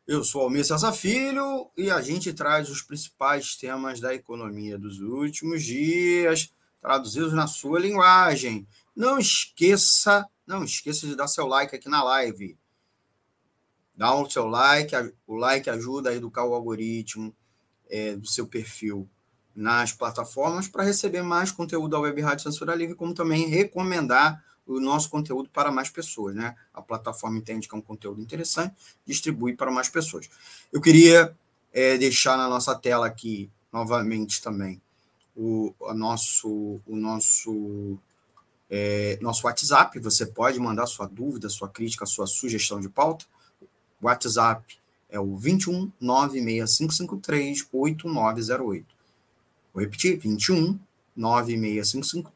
[0.06, 5.00] Eu sou Almir Cesar Filho e a gente traz os principais temas da economia dos
[5.00, 8.66] últimos dias traduzidos na sua linguagem.
[8.94, 12.58] Não esqueça, não esqueça de dar seu like aqui na live.
[13.94, 14.94] Dá o seu like,
[15.28, 17.34] o like ajuda a educar o algoritmo
[17.88, 19.08] é, do seu perfil
[19.54, 24.80] nas plataformas para receber mais conteúdo da Web Rádio Censura Livre, como também recomendar o
[24.80, 26.54] nosso conteúdo para mais pessoas, né?
[26.72, 28.74] A plataforma entende que é um conteúdo interessante,
[29.06, 30.28] distribui para mais pessoas.
[30.72, 31.36] Eu queria
[31.72, 34.80] é, deixar na nossa tela aqui novamente também
[35.36, 37.98] o, nosso, o nosso,
[38.70, 39.98] é, nosso WhatsApp.
[39.98, 43.26] Você pode mandar sua dúvida, sua crítica, sua sugestão de pauta.
[44.00, 48.86] O WhatsApp é o 21 96553 8908.
[49.72, 50.78] Vou repetir: 21
[51.16, 52.34] 96553.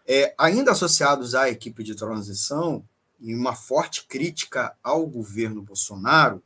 [0.07, 2.87] É, ainda associados à equipe de transição
[3.19, 6.41] e uma forte crítica ao governo Bolsonaro,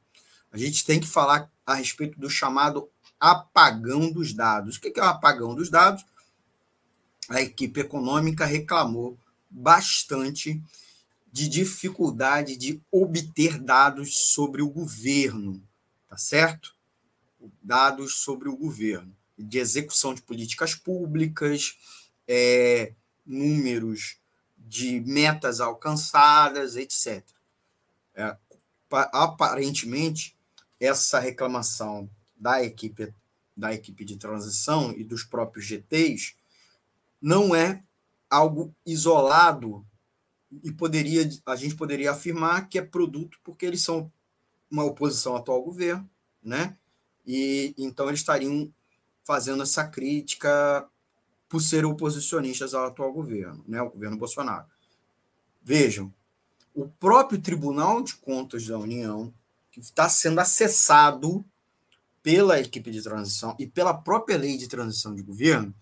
[0.51, 2.89] a gente tem que falar a respeito do chamado
[3.19, 4.77] apagão dos dados.
[4.77, 6.03] O que é o apagão dos dados?
[7.29, 10.61] A equipe econômica reclamou bastante
[11.31, 15.61] de dificuldade de obter dados sobre o governo,
[16.07, 16.75] tá certo?
[17.61, 21.77] Dados sobre o governo, de execução de políticas públicas,
[22.27, 22.93] é,
[23.25, 24.17] números
[24.57, 27.23] de metas alcançadas, etc.
[28.15, 28.35] É,
[28.91, 30.35] aparentemente,
[30.79, 33.13] essa reclamação da equipe
[33.55, 36.33] da equipe de transição e dos próprios GTs
[37.21, 37.83] não é
[38.29, 39.85] algo isolado
[40.63, 44.11] e poderia a gente poderia afirmar que é produto porque eles são
[44.69, 46.09] uma oposição ao atual governo,
[46.43, 46.77] né?
[47.25, 48.71] E então eles estariam
[49.23, 50.87] fazendo essa crítica
[51.47, 53.81] por serem oposicionistas ao atual governo, né?
[53.81, 54.65] O governo Bolsonaro.
[55.61, 56.13] Vejam,
[56.73, 59.33] o próprio Tribunal de Contas da União
[59.71, 61.45] que está sendo acessado
[62.23, 65.73] pela equipe de transição e pela própria lei de transição de governo,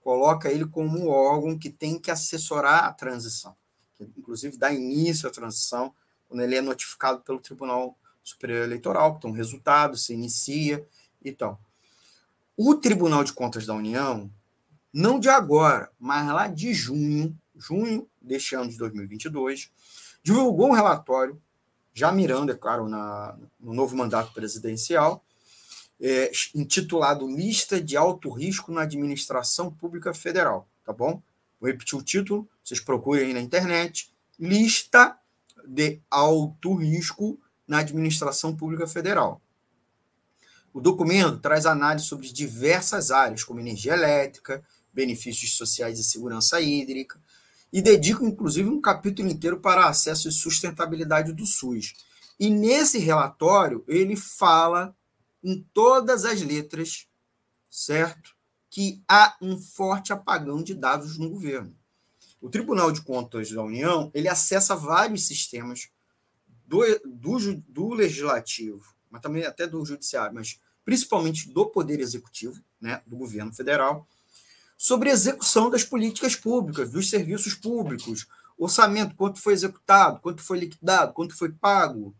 [0.00, 3.54] coloca ele como um órgão que tem que assessorar a transição
[3.96, 5.92] que inclusive dá início à transição,
[6.28, 10.86] quando ele é notificado pelo Tribunal Superior Eleitoral, então resultado, se inicia
[11.24, 11.60] e tal.
[12.56, 14.30] O Tribunal de Contas da União,
[14.92, 19.70] não de agora, mas lá de junho, junho deste ano de 2022,
[20.22, 21.40] divulgou um relatório,
[21.94, 25.24] já mirando, é claro, na, no novo mandato presidencial,
[26.00, 31.22] é, intitulado Lista de Alto Risco na Administração Pública Federal, tá bom?
[31.60, 34.12] Vou repetir o título, vocês procurem aí na internet.
[34.38, 35.16] Lista
[35.64, 39.40] de alto risco na administração pública federal.
[40.72, 47.20] O documento traz análise sobre diversas áreas, como energia elétrica, benefícios sociais e segurança hídrica,
[47.72, 51.94] e dedica, inclusive, um capítulo inteiro para acesso e sustentabilidade do SUS.
[52.38, 54.94] E nesse relatório, ele fala
[55.42, 57.06] em todas as letras,
[57.70, 58.36] certo?
[58.76, 61.74] que há um forte apagão de dados no governo.
[62.46, 65.88] O Tribunal de Contas da União ele acessa vários sistemas
[66.64, 73.02] do, do, do legislativo, mas também até do judiciário, mas principalmente do poder executivo, né,
[73.04, 74.06] do governo federal,
[74.78, 81.14] sobre execução das políticas públicas, dos serviços públicos, orçamento, quanto foi executado, quanto foi liquidado,
[81.14, 82.14] quanto foi pago,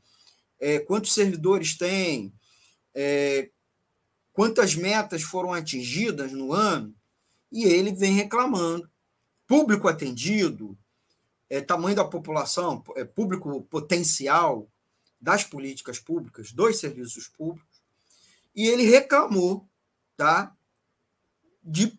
[0.59, 2.35] é, quantos servidores tem,
[2.93, 3.49] é,
[4.33, 6.93] quantas metas foram atingidas no ano,
[7.53, 8.91] e ele vem reclamando.
[9.47, 10.77] Público atendido,
[11.49, 14.69] é, tamanho da população, é, público potencial
[15.21, 17.83] das políticas públicas, dos serviços públicos,
[18.55, 19.69] e ele reclamou
[20.17, 20.55] tá,
[21.63, 21.99] de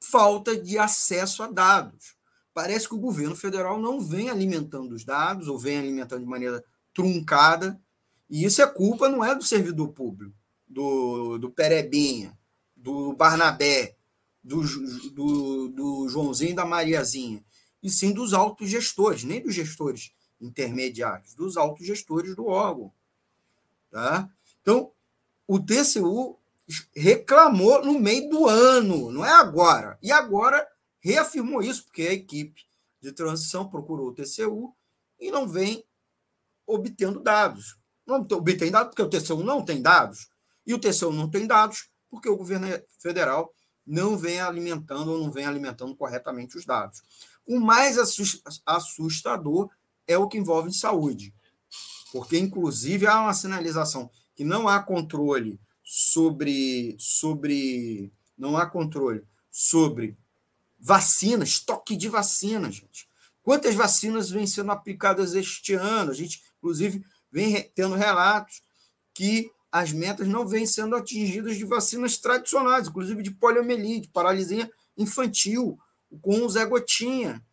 [0.00, 2.16] falta de acesso a dados.
[2.54, 6.64] Parece que o governo federal não vem alimentando os dados, ou vem alimentando de maneira
[6.92, 7.80] truncada,
[8.28, 10.34] e isso é culpa, não é do servidor público
[10.66, 12.36] do, do Perebinha,
[12.76, 13.96] do Barnabé,
[14.48, 14.62] do,
[15.10, 17.44] do, do Joãozinho e da Mariazinha,
[17.82, 22.92] e sim dos autogestores, nem dos gestores intermediários, dos autogestores do órgão.
[23.90, 24.28] Tá?
[24.62, 24.90] Então,
[25.46, 26.38] o TCU
[26.96, 29.98] reclamou no meio do ano, não é agora.
[30.02, 30.66] E agora
[30.98, 32.62] reafirmou isso, porque a equipe
[33.00, 34.74] de transição procurou o TCU
[35.20, 35.84] e não vem
[36.66, 37.78] obtendo dados.
[38.06, 40.28] Não obtém dados porque o TCU não tem dados.
[40.66, 42.66] E o TCU não tem dados, porque o governo
[42.98, 43.54] federal
[43.88, 47.02] não vem alimentando ou não vem alimentando corretamente os dados.
[47.46, 47.96] O mais
[48.66, 49.70] assustador
[50.06, 51.34] é o que envolve saúde,
[52.12, 60.16] porque, inclusive, há uma sinalização que não há controle sobre, sobre não há controle sobre
[60.78, 63.08] vacina, estoque de vacinas, gente.
[63.42, 66.10] Quantas vacinas vêm sendo aplicadas este ano?
[66.10, 68.62] A gente, inclusive, vem tendo relatos
[69.14, 75.78] que as metas não vêm sendo atingidas de vacinas tradicionais, inclusive de poliomielite, paralisia infantil,
[76.22, 77.44] com o Zé Gotinha.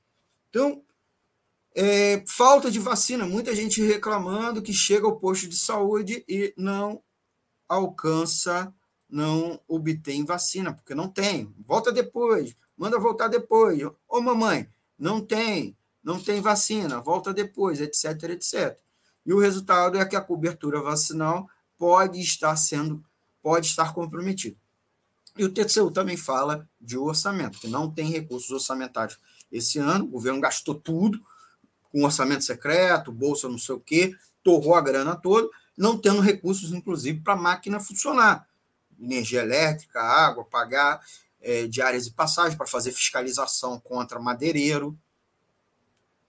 [0.50, 0.82] Então,
[1.76, 7.04] é, falta de vacina, muita gente reclamando que chega ao posto de saúde e não
[7.68, 8.74] alcança,
[9.10, 11.54] não obtém vacina, porque não tem.
[11.66, 13.82] Volta depois, manda voltar depois.
[14.08, 18.80] Ô, mamãe, não tem, não tem vacina, volta depois, etc, etc.
[19.26, 23.04] E o resultado é que a cobertura vacinal pode estar sendo,
[23.42, 24.58] pode estar comprometida.
[25.38, 29.20] E o TCU também fala de orçamento, que não tem recursos orçamentários
[29.52, 31.20] esse ano, o governo gastou tudo,
[31.92, 36.72] com orçamento secreto, bolsa não sei o quê, torrou a grana toda, não tendo recursos,
[36.72, 38.48] inclusive, para a máquina funcionar.
[39.00, 41.02] Energia elétrica, água, pagar
[41.42, 44.98] é, diárias e passagens para fazer fiscalização contra madeireiro.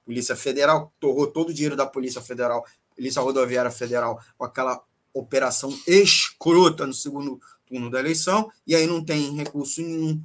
[0.04, 4.82] Polícia Federal torrou todo o dinheiro da Polícia Federal, Polícia Rodoviária Federal, com aquela
[5.18, 10.22] operação escrota no segundo turno da eleição, e aí não tem recurso nenhum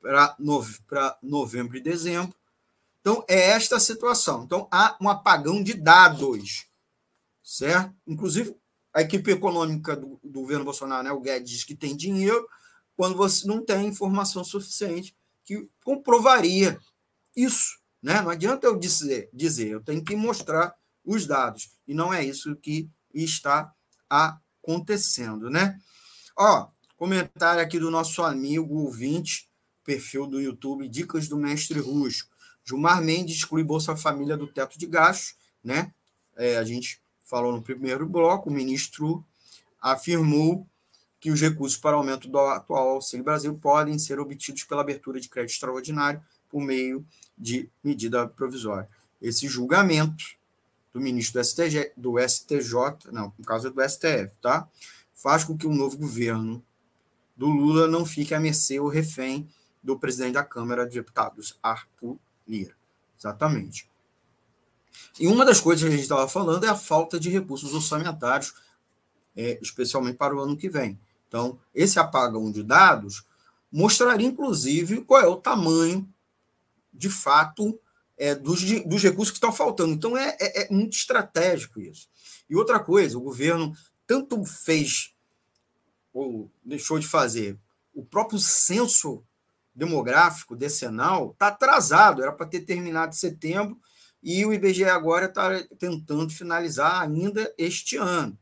[0.00, 2.34] para novembro e dezembro.
[3.00, 4.44] Então, é esta a situação.
[4.44, 6.66] Então, há um apagão de dados,
[7.42, 7.94] certo?
[8.06, 8.56] Inclusive,
[8.92, 12.48] a equipe econômica do, do governo Bolsonaro, né, o Guedes, diz que tem dinheiro,
[12.96, 16.78] quando você não tem informação suficiente que comprovaria
[17.36, 17.78] isso.
[18.02, 18.20] Né?
[18.22, 20.74] Não adianta eu dizer, dizer, eu tenho que mostrar
[21.04, 21.70] os dados.
[21.86, 23.72] E não é isso que está
[24.14, 25.50] acontecendo.
[25.50, 25.78] Né?
[26.36, 29.48] Ó, comentário aqui do nosso amigo ouvinte,
[29.84, 32.34] perfil do YouTube, Dicas do Mestre Rusco.
[32.64, 35.36] Gilmar Mendes exclui Bolsa Família do teto de gastos.
[35.62, 35.92] Né?
[36.36, 39.24] É, a gente falou no primeiro bloco, o ministro
[39.80, 40.66] afirmou
[41.20, 45.28] que os recursos para aumento do atual Auxílio Brasil podem ser obtidos pela abertura de
[45.28, 47.04] crédito extraordinário por meio
[47.36, 48.88] de medida provisória.
[49.20, 50.24] Esse julgamento
[50.94, 54.68] do ministro do STJ, do STJ, não, no caso é do STF, tá?
[55.12, 56.64] Faz com que o novo governo
[57.36, 59.48] do Lula não fique à mercê ou refém
[59.82, 62.16] do presidente da Câmara de Deputados, Arthur
[62.46, 62.76] Lira.
[63.18, 63.90] Exatamente.
[65.18, 68.54] E uma das coisas que a gente estava falando é a falta de recursos orçamentários,
[69.36, 70.98] é, especialmente para o ano que vem.
[71.26, 73.26] Então, esse apagão de dados
[73.70, 76.08] mostraria, inclusive, qual é o tamanho,
[76.92, 77.78] de fato,
[78.16, 79.92] é, dos, dos recursos que estão faltando.
[79.92, 82.08] Então, é, é, é muito estratégico isso.
[82.48, 83.72] E outra coisa, o governo
[84.06, 85.14] tanto fez
[86.12, 87.58] ou deixou de fazer
[87.94, 89.24] o próprio censo
[89.74, 93.78] demográfico decenal está atrasado, era para ter terminado em setembro,
[94.22, 98.38] e o IBGE agora está tentando finalizar ainda este ano.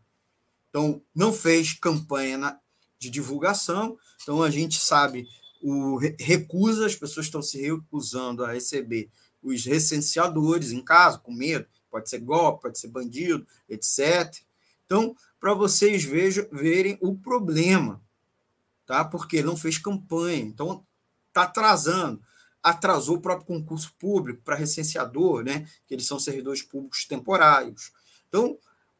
[0.68, 2.58] Então, não fez campanha
[2.98, 5.26] de divulgação, então a gente sabe,
[5.60, 9.10] o recusa, as pessoas estão se recusando a receber
[9.42, 14.34] os recenseadores em casa, com medo, pode ser golpe, pode ser bandido, etc.
[14.86, 18.00] Então, para vocês vejam, verem o problema,
[18.86, 19.04] tá?
[19.04, 20.84] Porque não fez campanha, então
[21.28, 22.22] está atrasando
[22.62, 25.66] atrasou o próprio concurso público para recenseador, né?
[25.86, 27.92] que eles são servidores públicos temporários.
[28.28, 28.56] Então,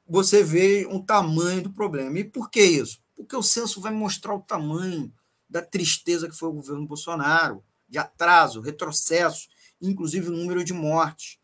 [0.07, 2.19] você vê um tamanho do problema.
[2.19, 3.01] E por que isso?
[3.15, 5.13] Porque o censo vai mostrar o tamanho
[5.49, 9.49] da tristeza que foi o governo Bolsonaro, de atraso, retrocesso,
[9.89, 11.39] inclusive o número de mortes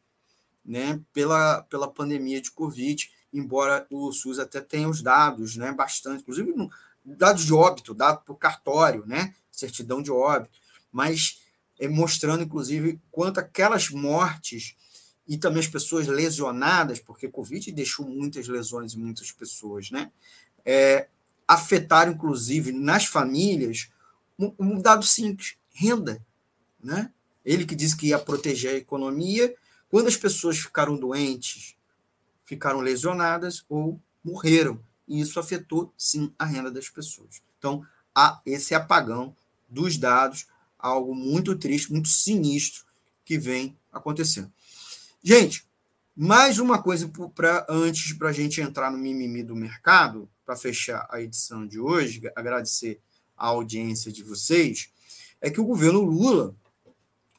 [0.65, 6.23] né, pela, pela pandemia de Covid, embora o SUS até tenha os dados, né, bastante,
[6.23, 6.53] inclusive
[7.05, 10.59] dados de óbito, dado por cartório, né, certidão de óbito,
[10.93, 11.43] mas
[11.79, 14.77] é, mostrando, inclusive, quanto aquelas mortes
[15.27, 20.11] e também as pessoas lesionadas, porque Covid deixou muitas lesões em muitas pessoas, né?
[20.65, 21.09] É,
[21.47, 23.91] afetaram, inclusive, nas famílias,
[24.39, 26.25] um, um, dado simples, renda,
[26.83, 27.13] né?
[27.49, 29.55] Ele que disse que ia proteger a economia,
[29.89, 31.75] quando as pessoas ficaram doentes,
[32.45, 34.79] ficaram lesionadas ou morreram,
[35.09, 37.41] e isso afetou, sim, a renda das pessoas.
[37.59, 37.83] Então,
[38.15, 39.35] há esse apagão
[39.67, 40.47] dos dados,
[40.79, 42.85] algo muito triste, muito sinistro
[43.25, 44.53] que vem acontecendo.
[45.23, 45.65] Gente,
[46.15, 51.09] mais uma coisa para antes para a gente entrar no mimimi do mercado, para fechar
[51.11, 53.01] a edição de hoje, agradecer
[53.35, 54.91] a audiência de vocês,
[55.41, 56.55] é que o governo Lula,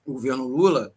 [0.06, 0.93] o governo Lula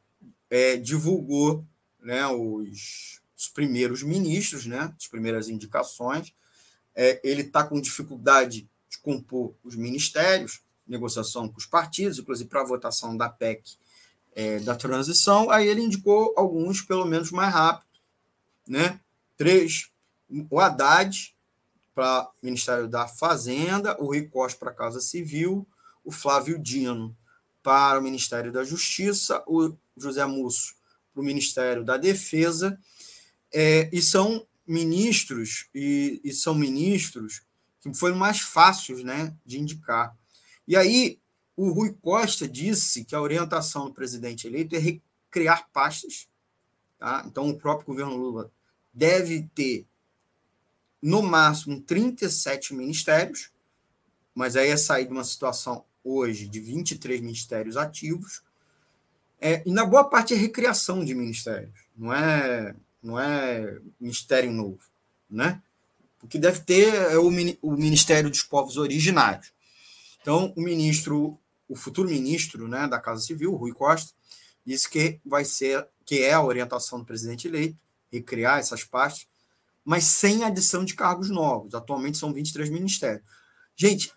[0.48, 1.66] é, divulgou
[2.00, 6.34] né, os, os, primeiros ministros, né, as primeiras indicações.
[6.94, 12.60] É, ele está com dificuldade de compor os ministérios, negociação com os partidos, inclusive para
[12.60, 13.62] a votação da PEC
[14.34, 17.90] é, da transição, aí ele indicou alguns, pelo menos, mais rápido,
[18.66, 19.00] né?
[19.36, 19.90] Três,
[20.50, 21.34] o Haddad
[21.94, 25.66] para o Ministério da Fazenda, o Rui Costa para a Casa Civil,
[26.04, 27.14] o Flávio Dino
[27.62, 30.74] para o Ministério da Justiça, o José Musso
[31.12, 32.78] para o Ministério da Defesa,
[33.52, 37.42] é, e são ministros, e, e são ministros
[37.80, 40.16] que foram mais fáceis né, de indicar.
[40.66, 41.18] E aí,
[41.56, 46.28] o Rui Costa disse que a orientação do presidente eleito é recriar pastas.
[46.98, 47.24] Tá?
[47.26, 48.50] Então, o próprio governo Lula
[48.92, 49.86] deve ter
[51.02, 53.50] no máximo 37 ministérios,
[54.34, 58.42] mas aí é sair de uma situação hoje de 23 ministérios ativos,
[59.40, 64.80] é, e na boa parte é recriação de ministérios, não é, não é ministério novo,
[65.28, 65.60] né?
[66.22, 67.28] O que deve ter é o,
[67.60, 69.52] o Ministério dos Povos Originários.
[70.20, 71.36] Então, o ministro,
[71.68, 74.12] o futuro ministro né, da Casa Civil, Rui Costa,
[74.64, 77.76] disse que vai ser, que é a orientação do presidente eleito,
[78.12, 79.26] recriar essas partes,
[79.84, 81.74] mas sem adição de cargos novos.
[81.74, 83.24] Atualmente são 23 ministérios.
[83.74, 84.12] Gente,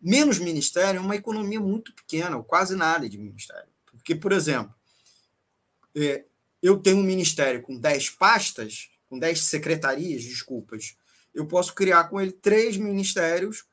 [0.00, 3.68] menos ministério é uma economia muito pequena, quase nada de ministério.
[3.86, 4.74] Porque, por exemplo,
[5.94, 6.24] é,
[6.62, 10.96] eu tenho um ministério com 10 pastas, com 10 secretarias, desculpas,
[11.34, 13.64] eu posso criar com ele três ministérios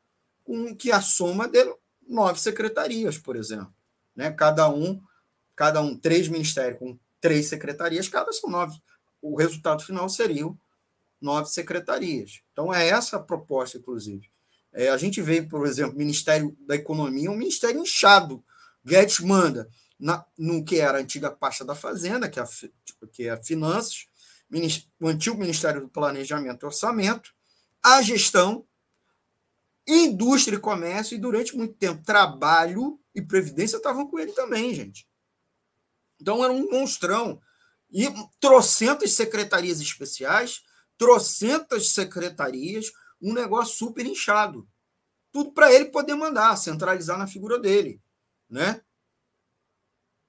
[0.43, 1.63] com que a soma de
[2.07, 3.73] nove secretarias, por exemplo.
[4.15, 4.31] Né?
[4.31, 5.01] Cada um,
[5.55, 8.79] cada um, três ministérios com três secretarias, cada são nove.
[9.21, 10.57] O resultado final seriam
[11.19, 12.41] nove secretarias.
[12.53, 14.29] Então, é essa a proposta, inclusive.
[14.77, 18.45] É, a gente vê, por exemplo, Ministério da Economia, um ministério inchado.
[18.85, 19.67] Guedes manda
[19.99, 22.47] na, no que era a antiga pasta da Fazenda, que é a,
[23.11, 24.05] que é Finanças,
[24.99, 27.33] o antigo Ministério do Planejamento e Orçamento,
[27.83, 28.67] a gestão,
[29.87, 35.07] indústria e comércio, e durante muito tempo, trabalho e previdência estavam com ele também, gente.
[36.21, 37.41] Então era um monstrão.
[37.91, 38.07] E
[38.39, 40.61] trocentas secretarias especiais,
[40.99, 42.91] trocentas secretarias,
[43.21, 44.67] um negócio super inchado.
[45.31, 48.01] Tudo para ele poder mandar, centralizar na figura dele.
[48.49, 48.81] Né?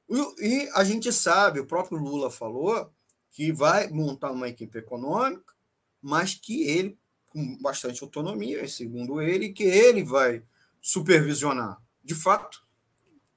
[0.09, 2.93] E, e a gente sabe, o próprio Lula falou
[3.31, 5.55] que vai montar uma equipe econômica,
[6.01, 10.43] mas que ele, com bastante autonomia, segundo ele, que ele vai
[10.81, 11.81] supervisionar.
[12.03, 12.67] De fato,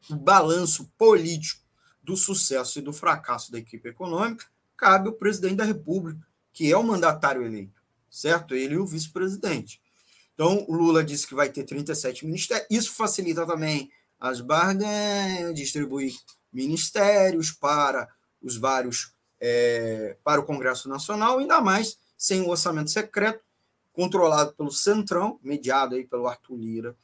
[0.10, 1.62] o balanço político
[2.02, 4.45] do sucesso e do fracasso da equipe econômica
[4.76, 7.80] cabe ao presidente da República, que é o mandatário eleito
[8.12, 8.53] certo?
[8.53, 9.82] Ele e o vice-presidente.
[10.34, 12.68] Então, o Lula disse que vai ter 37 ministérios.
[12.70, 13.89] Isso facilita também
[14.20, 16.14] as barganhas, distribuir
[16.53, 18.07] ministérios para
[18.41, 23.43] os vários é, para o Congresso Nacional, ainda mais sem o orçamento secreto,
[23.91, 26.95] controlado pelo Centrão, mediado aí pelo Arthur Lira,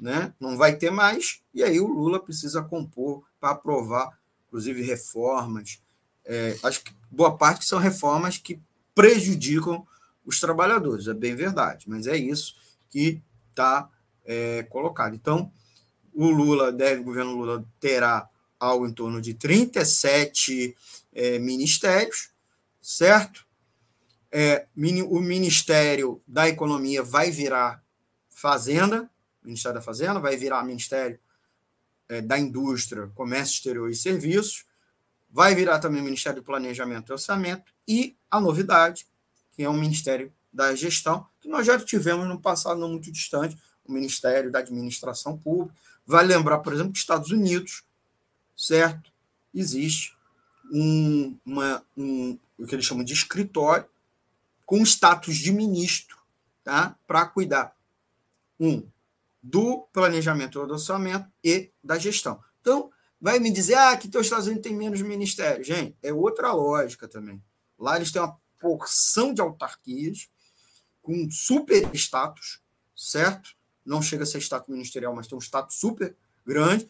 [0.00, 0.32] né?
[0.38, 5.82] Não vai ter mais, e aí o Lula precisa compor para aprovar, inclusive, reformas.
[6.24, 8.60] É, acho que boa parte são reformas que
[8.94, 9.84] prejudicam
[10.24, 12.56] os trabalhadores, é bem verdade, mas é isso
[12.88, 13.90] que está
[14.24, 15.14] é, colocado.
[15.14, 15.52] Então,
[16.12, 20.76] o Lula, deve, o governo Lula terá algo em torno de 37
[21.12, 22.30] é, ministérios,
[22.80, 23.46] certo?
[24.30, 24.66] É,
[25.08, 27.82] o Ministério da Economia vai virar
[28.30, 29.10] Fazenda,
[29.42, 31.18] Ministério da Fazenda, vai virar Ministério
[32.08, 34.64] é, da Indústria, Comércio Exterior e Serviços,
[35.30, 39.06] vai virar também Ministério do Planejamento e Orçamento, e a novidade,
[39.52, 43.56] que é o Ministério da Gestão, que nós já tivemos no passado não muito distante,
[43.84, 45.74] o Ministério da Administração Pública.
[46.06, 47.84] Vai lembrar, por exemplo, que Estados Unidos,
[48.56, 49.10] certo?
[49.54, 50.16] Existe
[50.72, 53.86] um, uma, um, o que eles chamam de escritório
[54.64, 56.16] com status de ministro,
[56.64, 56.96] tá?
[57.06, 57.76] Para cuidar,
[58.58, 58.86] um,
[59.42, 62.42] do planejamento do orçamento e da gestão.
[62.60, 62.90] Então,
[63.20, 65.64] vai me dizer, ah, que os Estados Unidos tem menos ministério.
[65.64, 67.42] Gente, é outra lógica também.
[67.78, 70.30] Lá eles têm uma porção de autarquias
[71.02, 72.60] com super status,
[72.96, 73.50] certo?
[73.84, 76.88] Não chega a ser status ministerial, mas tem um status super grande,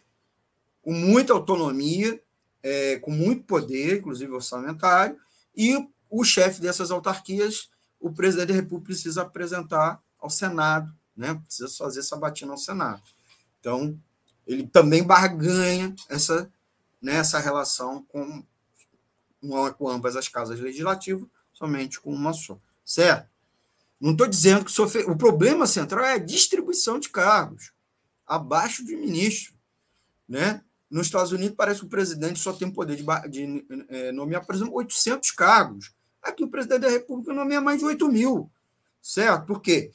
[0.83, 2.23] com muita autonomia,
[2.62, 5.18] é, com muito poder, inclusive orçamentário,
[5.57, 11.35] e o chefe dessas autarquias, o presidente da República, precisa apresentar ao Senado, né?
[11.35, 13.03] precisa fazer essa batina ao Senado.
[13.59, 13.99] Então,
[14.47, 16.53] ele também barganha essa,
[17.01, 18.45] né, essa relação com,
[19.79, 23.31] com ambas as casas legislativas, somente com uma só, certo?
[24.01, 24.99] Não estou dizendo que fe...
[25.01, 27.73] o problema central é a distribuição de cargos
[28.27, 29.55] abaixo de ministro,
[30.29, 30.63] né?
[30.91, 34.55] Nos Estados Unidos parece que o presidente só tem poder de, de é, nomear, por
[34.55, 35.93] exemplo, 800 cargos.
[36.23, 38.51] Aqui o presidente da República nomeia mais de 8 mil,
[39.01, 39.47] certo?
[39.47, 39.91] Por quê?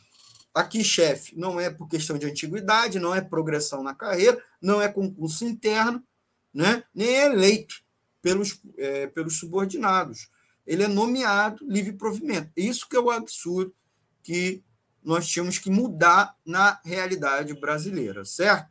[0.53, 4.88] Aqui, chefe, não é por questão de antiguidade, não é progressão na carreira, não é
[4.88, 6.03] concurso interno,
[6.51, 6.84] né?
[6.95, 7.76] nem é eleito
[8.22, 10.30] pelos, é, pelos subordinados
[10.68, 12.51] ele é nomeado livre provimento.
[12.55, 13.74] Isso que é o absurdo
[14.22, 14.61] que
[15.01, 18.70] nós tínhamos que mudar na realidade brasileira, certo?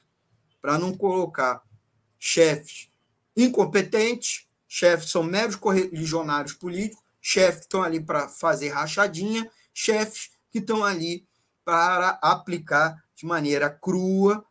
[0.60, 1.62] Para não colocar
[2.18, 2.90] chefes
[3.34, 10.58] incompetentes, chefes são meros correligionários políticos, chefes que estão ali para fazer rachadinha, chefes que
[10.58, 11.26] estão ali
[11.64, 14.44] para aplicar de maneira crua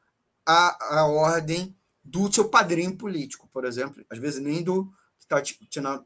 [0.46, 4.91] a, a ordem do seu padrinho político, por exemplo, às vezes nem do
[5.26, 5.59] está te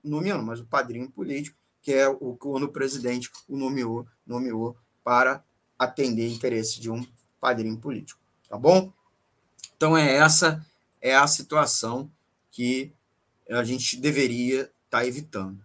[0.03, 5.43] nomeando, mas o padrinho político, que é o quando o presidente o nomeou, nomeou para
[5.77, 7.05] atender interesse de um
[7.39, 8.91] padrinho político, tá bom?
[9.75, 10.65] Então é essa
[11.01, 12.11] é a situação
[12.51, 12.91] que
[13.49, 15.63] a gente deveria estar tá evitando.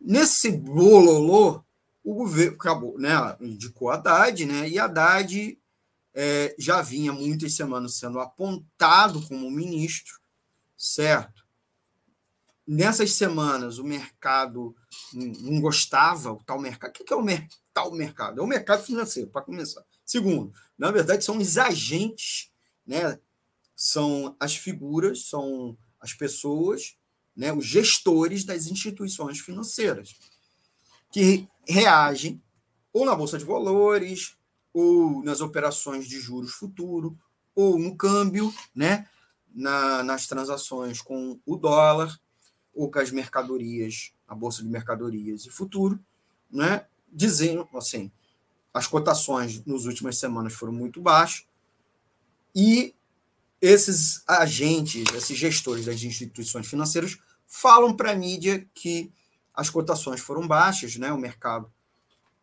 [0.00, 1.62] Nesse bololô,
[2.02, 5.58] o governo acabou, né, indicou Haddad, né, e Haddad
[6.14, 10.20] é, já vinha muitas semanas sendo apontado como ministro,
[10.76, 11.43] certo?
[12.66, 14.74] Nessas semanas, o mercado
[15.12, 16.90] não gostava, o tal mercado.
[16.90, 18.40] O que é o mer tal mercado?
[18.40, 19.84] É o mercado financeiro, para começar.
[20.04, 22.50] Segundo, na verdade, são os agentes,
[22.86, 23.18] né?
[23.76, 26.96] são as figuras, são as pessoas,
[27.36, 27.52] né?
[27.52, 30.14] os gestores das instituições financeiras,
[31.12, 32.40] que reagem
[32.92, 34.36] ou na Bolsa de Valores,
[34.72, 37.18] ou nas operações de juros futuro,
[37.54, 39.08] ou no câmbio, né?
[39.52, 42.18] Na, nas transações com o dólar,
[42.74, 45.98] ou com as mercadorias, a Bolsa de Mercadorias e Futuro,
[46.50, 46.86] né?
[47.12, 48.10] dizendo assim,
[48.72, 51.46] as cotações nas últimas semanas foram muito baixas
[52.54, 52.94] e
[53.60, 59.12] esses agentes, esses gestores das instituições financeiras falam para a mídia que
[59.54, 61.12] as cotações foram baixas, né?
[61.12, 61.72] o mercado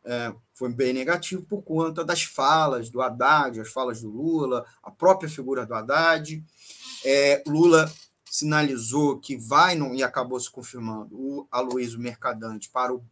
[0.03, 4.89] é, foi bem negativo por conta das falas do Haddad, as falas do Lula, a
[4.89, 6.43] própria figura do Haddad.
[7.03, 7.91] É, Lula
[8.31, 13.03] sinalizou que vai, não, e acabou se confirmando, o Aloysio Mercadante para o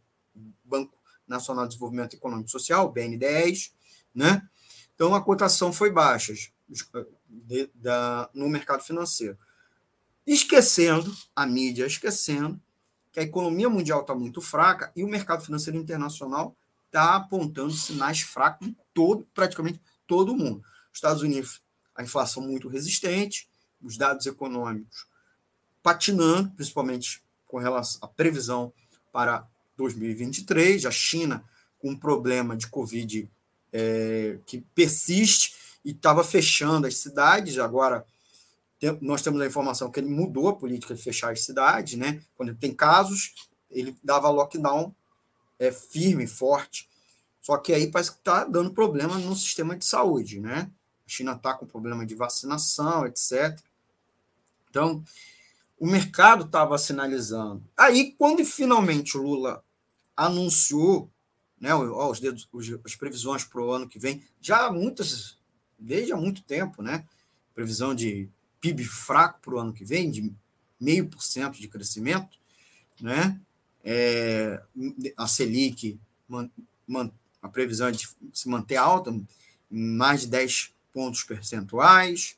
[0.64, 0.96] Banco
[1.28, 3.70] Nacional de Desenvolvimento Econômico e Social, BNDES,
[4.14, 4.48] né?
[4.94, 6.32] Então a cotação foi baixa
[7.28, 9.36] de, da, no mercado financeiro.
[10.26, 12.58] Esquecendo, a mídia esquecendo,
[13.12, 16.56] que a economia mundial está muito fraca e o mercado financeiro internacional
[16.86, 20.64] está apontando sinais fracos em todo, praticamente todo o mundo.
[20.90, 21.62] Estados Unidos,
[21.94, 23.50] a inflação muito resistente,
[23.82, 25.09] os dados econômicos
[25.82, 28.72] patinando, principalmente com relação à previsão
[29.12, 31.44] para 2023, a China
[31.78, 33.30] com um problema de Covid
[33.72, 35.54] é, que persiste
[35.84, 38.04] e estava fechando as cidades, agora
[39.00, 42.22] nós temos a informação que ele mudou a política de fechar as cidades, né?
[42.34, 43.34] Quando tem casos,
[43.70, 44.94] ele dava lockdown
[45.58, 46.88] é, firme, forte.
[47.42, 50.70] Só que aí parece que está dando problema no sistema de saúde, né?
[51.06, 53.58] A China está com problema de vacinação, etc.
[54.70, 55.04] Então,
[55.80, 57.64] o mercado estava sinalizando.
[57.76, 59.64] Aí, quando finalmente o Lula
[60.16, 61.10] anunciou
[61.60, 65.36] né, ó, os dedos, os, as previsões para o ano que vem, já há muitas,
[65.78, 67.04] desde há muito tempo, né?
[67.54, 68.28] Previsão de
[68.60, 70.32] PIB fraco para o ano que vem, de
[70.80, 72.38] meio por cento de crescimento,
[73.00, 73.40] né?
[73.84, 74.60] é,
[75.16, 76.50] a Selic, man,
[76.86, 77.10] man,
[77.42, 79.12] a previsão é de se manter alta,
[79.70, 82.36] mais de 10 pontos percentuais.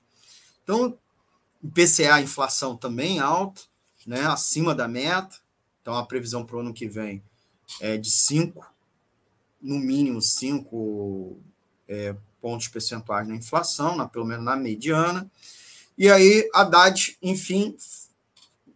[0.62, 0.96] Então,
[1.62, 3.62] o PCA, a inflação também alta,
[4.06, 5.36] né, acima da meta.
[5.80, 7.22] Então, a previsão para o ano que vem
[7.80, 8.66] é de 5,
[9.60, 11.38] no mínimo 5
[11.88, 15.30] é, pontos percentuais na inflação, na, pelo menos na mediana.
[15.96, 17.76] E aí, Haddad, enfim,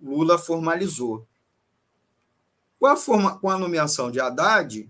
[0.00, 1.26] Lula formalizou.
[2.78, 4.88] Com a, forma, com a nomeação de Haddad,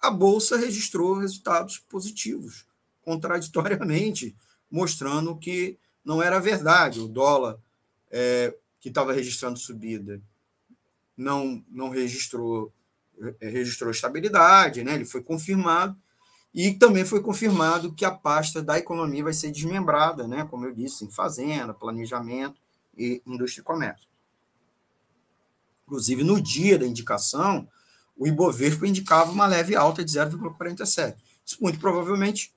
[0.00, 2.64] a Bolsa registrou resultados positivos,
[3.02, 4.34] contraditoriamente,
[4.70, 7.00] mostrando que não era verdade.
[7.00, 7.58] O dólar,
[8.10, 10.20] é, que estava registrando subida,
[11.16, 12.72] não, não registrou,
[13.40, 14.94] é, registrou estabilidade, né?
[14.94, 15.96] ele foi confirmado.
[16.54, 20.46] E também foi confirmado que a pasta da economia vai ser desmembrada, né?
[20.50, 22.60] como eu disse, em fazenda, planejamento
[22.96, 24.08] e indústria e comércio.
[25.86, 27.68] Inclusive, no dia da indicação,
[28.16, 31.16] o Ibovespa indicava uma leve alta de 0,47.
[31.44, 32.52] Isso muito provavelmente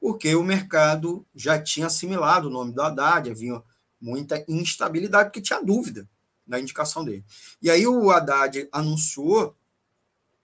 [0.00, 3.62] porque o mercado já tinha assimilado o nome do Haddad, havia
[4.00, 6.08] muita instabilidade, porque tinha dúvida
[6.46, 7.24] na indicação dele.
[7.60, 9.56] E aí o Haddad anunciou,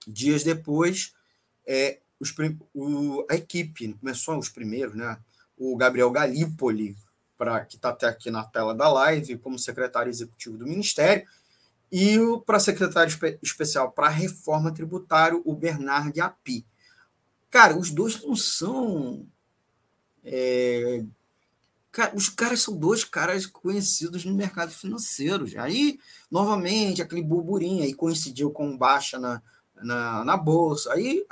[0.07, 1.13] dias depois,
[1.65, 2.33] é, os,
[2.73, 5.17] o, a equipe, começou os primeiros, né?
[5.57, 6.95] O Gabriel Galípoli,
[7.37, 11.25] pra, que está até aqui na tela da live, como secretário executivo do Ministério,
[11.91, 16.65] e para secretário espe especial para reforma tributária, o Bernard Api.
[17.49, 19.25] Cara, os dois não são.
[20.25, 21.03] É,
[22.13, 25.45] os caras são dois caras conhecidos no mercado financeiro.
[25.57, 25.99] Aí,
[26.29, 29.41] novamente, aquele burburinho aí coincidiu com baixa na,
[29.81, 30.91] na, na bolsa.
[30.91, 31.25] Aí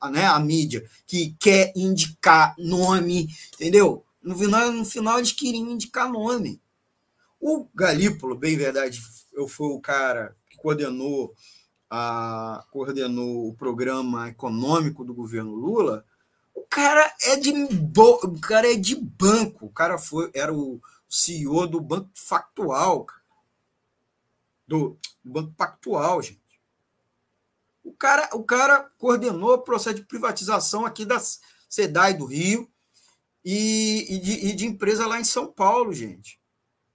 [0.00, 4.04] a, né, a mídia que quer indicar nome, entendeu?
[4.22, 6.60] No final, no final eles queriam indicar nome.
[7.40, 9.02] O Galípolo, bem verdade,
[9.34, 11.34] eu fui o cara que coordenou,
[11.90, 16.04] a, coordenou o programa econômico do governo Lula,
[16.76, 21.80] cara é de o cara é de banco, o cara foi era o CEO do
[21.80, 23.06] Banco Factual,
[24.68, 26.38] do, do Banco Pactual, gente.
[27.82, 31.18] O cara, o cara coordenou o processo de privatização aqui da
[31.66, 32.70] SEDAI do Rio
[33.42, 36.38] e, e, de, e de empresa lá em São Paulo, gente.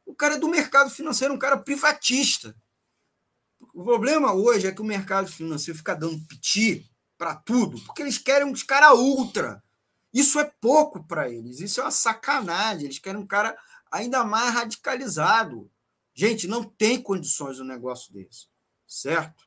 [0.06, 2.56] O cara é do mercado financeiro, um cara privatista.
[3.74, 8.20] O problema hoje é que o mercado financeiro fica dando piti para tudo, porque eles
[8.20, 9.64] querem uns cara ultra.
[10.14, 12.86] Isso é pouco para eles, isso é uma sacanagem.
[12.86, 13.57] Eles querem um cara
[13.91, 15.72] ainda mais radicalizado.
[16.14, 18.47] Gente, não tem condições um negócio desse,
[18.86, 19.45] certo?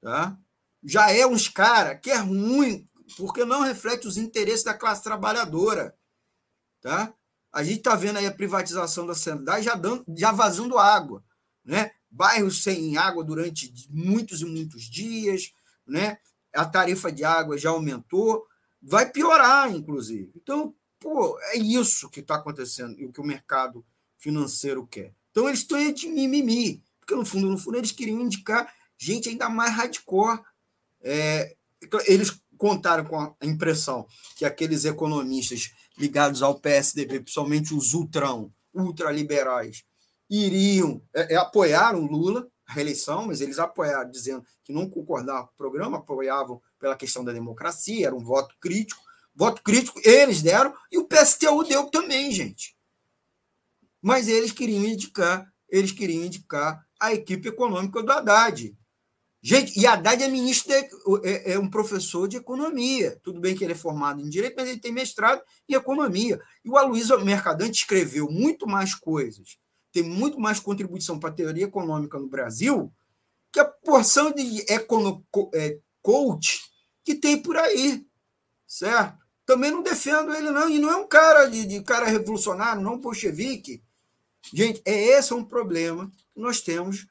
[0.00, 0.36] Tá?
[0.82, 5.96] Já é uns cara que é ruim, porque não reflete os interesses da classe trabalhadora,
[6.80, 7.12] tá?
[7.50, 11.24] A gente está vendo aí a privatização da sanidade já, dando, já vazando água,
[11.64, 11.92] né?
[12.10, 15.52] Bairros sem água durante muitos e muitos dias,
[15.86, 16.18] né?
[16.54, 18.46] A tarifa de água já aumentou,
[18.82, 20.30] vai piorar, inclusive.
[20.36, 23.84] Então, pô, é isso que está acontecendo e o que o mercado
[24.18, 25.14] financeiro quer.
[25.30, 29.48] Então, eles estão de mimimi, porque no fundo, no fundo, eles queriam indicar gente ainda
[29.48, 30.40] mais hardcore.
[31.00, 31.56] É,
[32.06, 34.06] eles contaram com a impressão
[34.36, 39.84] que aqueles economistas ligados ao PSDB, principalmente os ultrão, ultraliberais,
[40.28, 45.54] iriam é, é, apoiaram Lula, a reeleição, mas eles apoiaram dizendo que não concordavam com
[45.54, 49.02] o programa, apoiavam pela questão da democracia, era um voto crítico.
[49.34, 52.76] Voto crítico eles deram e o PSTU deu também, gente.
[54.02, 58.76] Mas eles queriam indicar, eles queriam indicar a equipe econômica do Haddad.
[59.40, 60.88] Gente, e Haddad é ministro, de,
[61.26, 63.18] é, é, um professor de economia.
[63.22, 66.40] Tudo bem que ele é formado em direito, mas ele tem mestrado em economia.
[66.64, 69.56] E o Aloysio Mercadante escreveu muito mais coisas,
[69.92, 72.92] tem muito mais contribuição para a teoria econômica no Brasil
[73.50, 76.60] que a porção de econo, é, coach
[77.02, 78.06] que tem por aí,
[78.66, 79.18] certo?
[79.46, 80.68] Também não defendo ele, não.
[80.68, 83.82] E não é um cara de, de cara revolucionário, não bolchevique.
[84.52, 87.06] Gente, é esse é um problema que nós temos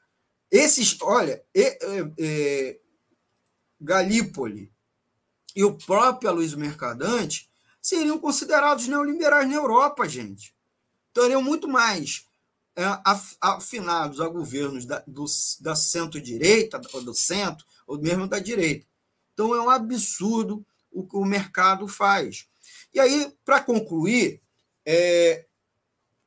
[0.50, 1.78] esses, olha, é,
[2.18, 2.78] é,
[3.80, 4.72] Galípoli
[5.54, 7.50] e o próprio Aloysio Mercadante
[7.82, 10.54] seriam considerados neoliberais na Europa, gente.
[11.08, 12.27] Estariam muito mais
[13.40, 15.24] afinados a governos da, do,
[15.60, 18.86] da centro-direita, ou do centro, ou mesmo da direita.
[19.34, 22.46] Então é um absurdo o que o mercado faz.
[22.92, 24.40] E aí, para concluir,
[24.84, 25.46] é,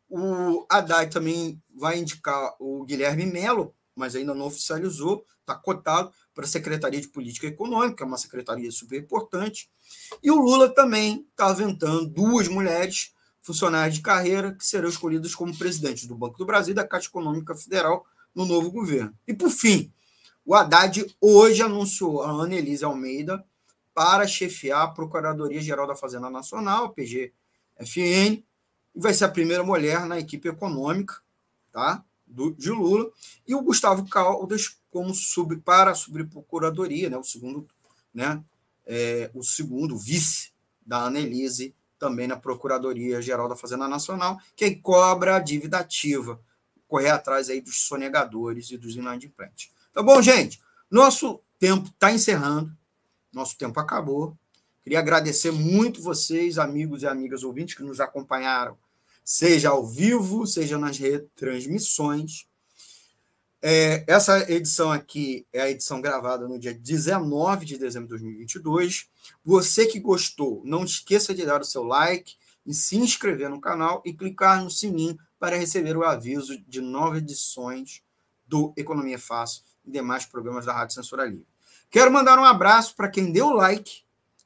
[0.09, 6.45] o Haddad também vai indicar o Guilherme Melo mas ainda não oficializou, está cotado para
[6.45, 9.69] a Secretaria de Política Econômica, uma secretaria super importante.
[10.23, 15.57] E o Lula também está aventando duas mulheres funcionárias de carreira que serão escolhidas como
[15.57, 19.13] presidentes do Banco do Brasil e da Caixa Econômica Federal no novo governo.
[19.27, 19.91] E, por fim,
[20.45, 23.43] o Haddad hoje anunciou a Annelise Almeida
[23.93, 28.43] para chefiar a Procuradoria-Geral da Fazenda Nacional, PGFN,
[28.95, 31.15] e vai ser a primeira mulher na equipe econômica,
[31.71, 32.03] tá?
[32.31, 33.11] do, de Lula,
[33.47, 37.67] e o Gustavo Caldas como sub, para a subprocuradoria, né, o segundo,
[38.13, 38.41] né,
[38.85, 40.51] é, o segundo vice
[40.85, 46.41] da Annelise, também na Procuradoria-Geral da Fazenda Nacional, que cobra a dívida ativa,
[46.87, 49.69] correr atrás aí dos sonegadores e dos inadimplentes.
[49.93, 50.59] Tá bom, gente?
[50.89, 52.75] Nosso tempo está encerrando,
[53.31, 54.35] nosso tempo acabou.
[54.83, 58.75] Queria agradecer muito vocês, amigos e amigas ouvintes, que nos acompanharam
[59.23, 62.47] seja ao vivo, seja nas retransmissões.
[63.63, 69.07] É, essa edição aqui é a edição gravada no dia 19 de dezembro de 2022.
[69.45, 72.35] Você que gostou, não esqueça de dar o seu like
[72.65, 77.19] e se inscrever no canal e clicar no sininho para receber o aviso de novas
[77.19, 78.01] edições
[78.47, 81.47] do Economia Fácil e demais programas da Rádio Censura Livre.
[81.91, 84.01] Quero mandar um abraço para quem deu like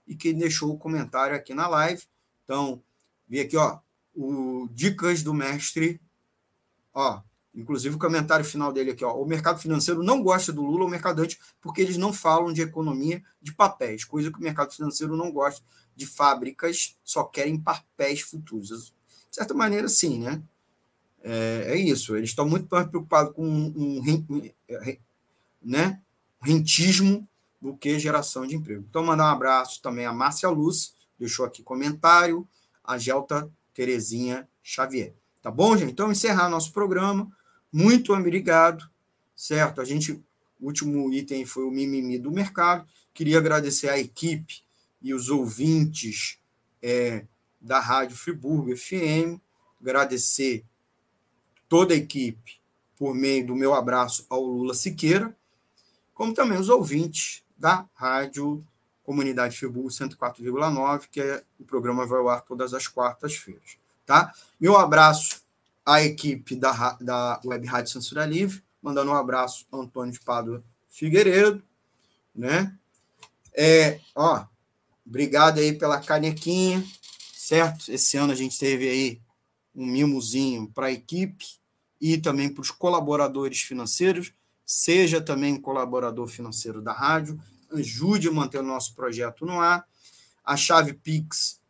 [0.05, 2.03] e quem deixou o comentário aqui na live.
[2.43, 2.84] Então,
[3.28, 3.80] vi aqui, ó,
[4.13, 6.01] o Dicas do Mestre,
[6.93, 7.22] ó,
[7.56, 10.89] inclusive o comentário final dele aqui, ó, o mercado financeiro não gosta do Lula, o
[10.89, 15.32] mercadante, porque eles não falam de economia de papéis, coisa que o mercado financeiro não
[15.32, 15.64] gosta
[15.95, 18.93] de fábricas, só querem papéis futuros.
[19.30, 20.41] De certa maneira, sim, né?
[21.24, 24.41] É, é isso, eles estão muito mais preocupados com um, um,
[25.64, 25.99] né,
[26.39, 27.28] rentismo
[27.60, 28.86] do que geração de emprego.
[28.88, 32.47] Então, mandar um abraço também a Márcia Luz, deixou aqui comentário,
[32.84, 35.16] a Gelta Terezinha Xavier.
[35.41, 35.91] Tá bom, gente?
[35.91, 37.32] Então, encerrar nosso programa.
[37.78, 38.89] Muito obrigado,
[39.36, 39.82] certo?
[39.82, 42.88] A gente, o último item foi o mimimi do mercado.
[43.13, 44.63] Queria agradecer à equipe
[45.01, 46.39] e os ouvintes
[46.82, 47.26] é,
[47.59, 49.41] da Rádio Friburgo FM,
[49.82, 50.63] agradecer
[51.67, 52.61] toda a equipe
[52.95, 55.36] por meio do meu abraço ao Lula Siqueira,
[56.13, 58.65] como também os ouvintes da Rádio
[59.03, 63.78] Comunidade Friburgo 104,9, que é, o programa vai ao ar todas as quartas-feiras.
[64.05, 64.34] Tá?
[64.57, 65.45] Meu abraço
[65.86, 70.64] à equipe da, da Web Rádio Censura Livre, mandando um abraço ao Antônio de Pádua
[70.90, 71.62] Figueiredo,
[72.34, 72.76] né?
[73.54, 74.46] É, ó,
[75.06, 76.84] obrigado aí pela canequinha,
[77.34, 77.92] certo?
[77.92, 79.22] Esse ano a gente teve aí
[79.76, 81.46] um mimozinho para a equipe
[82.02, 84.34] e também para os colaboradores financeiros.
[84.66, 87.40] Seja também um colaborador financeiro da rádio,
[87.72, 89.88] ajude a manter o nosso projeto no ar.
[90.44, 91.62] A chave Pix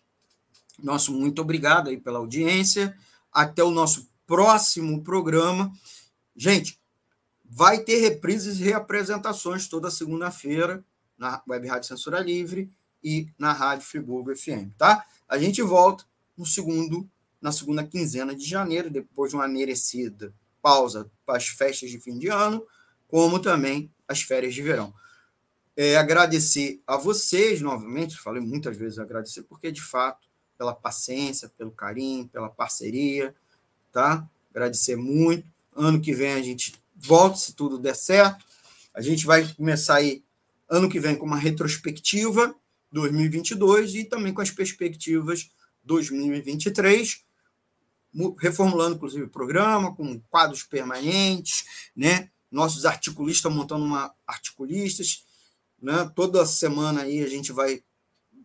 [0.81, 2.95] Nosso muito obrigado aí pela audiência.
[3.31, 5.73] Até o nosso próximo programa.
[6.35, 6.79] Gente,
[7.43, 10.85] vai ter reprises e reapresentações toda segunda-feira
[11.17, 12.69] na Web Rádio Censura Livre
[13.03, 15.05] e na Rádio Friburgo FM, tá?
[15.27, 16.05] A gente volta
[16.37, 17.09] no segundo,
[17.41, 20.33] na segunda quinzena de janeiro, depois de uma merecida
[20.65, 22.65] pausa para as festas de fim de ano,
[23.07, 24.91] como também as férias de verão.
[25.77, 31.69] É, agradecer a vocês novamente, falei muitas vezes agradecer, porque de fato, pela paciência, pelo
[31.69, 33.35] carinho, pela parceria,
[33.91, 34.27] tá?
[34.49, 35.45] Agradecer muito.
[35.75, 38.43] Ano que vem a gente volta, se tudo der certo.
[38.91, 40.23] A gente vai começar aí
[40.67, 42.55] ano que vem com uma retrospectiva
[42.91, 45.51] 2022 e também com as perspectivas
[45.83, 47.23] 2023,
[48.39, 52.29] reformulando inclusive o programa com quadros permanentes, né?
[52.49, 55.25] Nossos articulistas montando uma articulistas,
[55.81, 56.09] né?
[56.15, 57.83] Toda semana aí a gente vai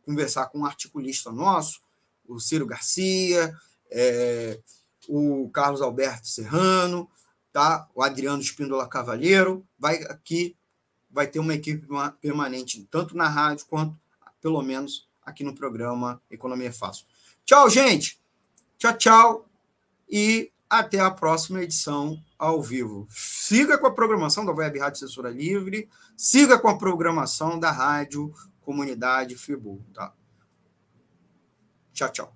[0.02, 1.80] conversar com um articulista nosso,
[2.26, 3.54] o Ciro Garcia,
[3.90, 4.60] é,
[5.08, 7.08] o Carlos Alberto Serrano,
[7.52, 7.88] tá?
[7.94, 10.56] O Adriano Espíndola Cavalheiro vai aqui
[11.12, 11.86] vai ter uma equipe
[12.20, 13.98] permanente tanto na rádio quanto
[14.40, 17.04] pelo menos aqui no programa Economia Fácil.
[17.44, 18.20] Tchau, gente.
[18.78, 19.49] Tchau, tchau
[20.10, 23.06] e até a próxima edição ao vivo.
[23.10, 28.32] Siga com a programação da Web Rádio Censura Livre, siga com a programação da Rádio
[28.60, 30.12] Comunidade Friburgo, tá?
[31.92, 32.34] Tchau, tchau.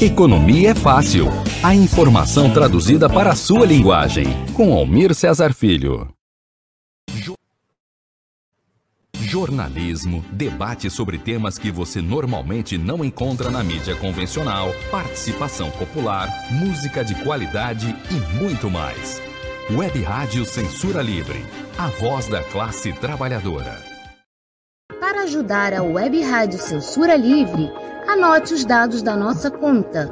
[0.00, 1.26] Economia é fácil.
[1.60, 4.26] A informação traduzida para a sua linguagem.
[4.54, 6.17] Com Almir Cesar Filho.
[9.28, 17.04] Jornalismo, debate sobre temas que você normalmente não encontra na mídia convencional, participação popular, música
[17.04, 19.20] de qualidade e muito mais.
[19.70, 21.44] Web Rádio Censura Livre,
[21.76, 23.76] a voz da classe trabalhadora.
[24.98, 27.70] Para ajudar a Web Rádio Censura Livre,
[28.08, 30.08] anote os dados da nossa conta.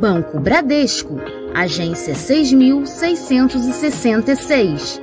[0.00, 1.20] Banco Bradesco,
[1.54, 5.02] agência 6666.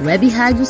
[0.00, 0.66] Web Rádio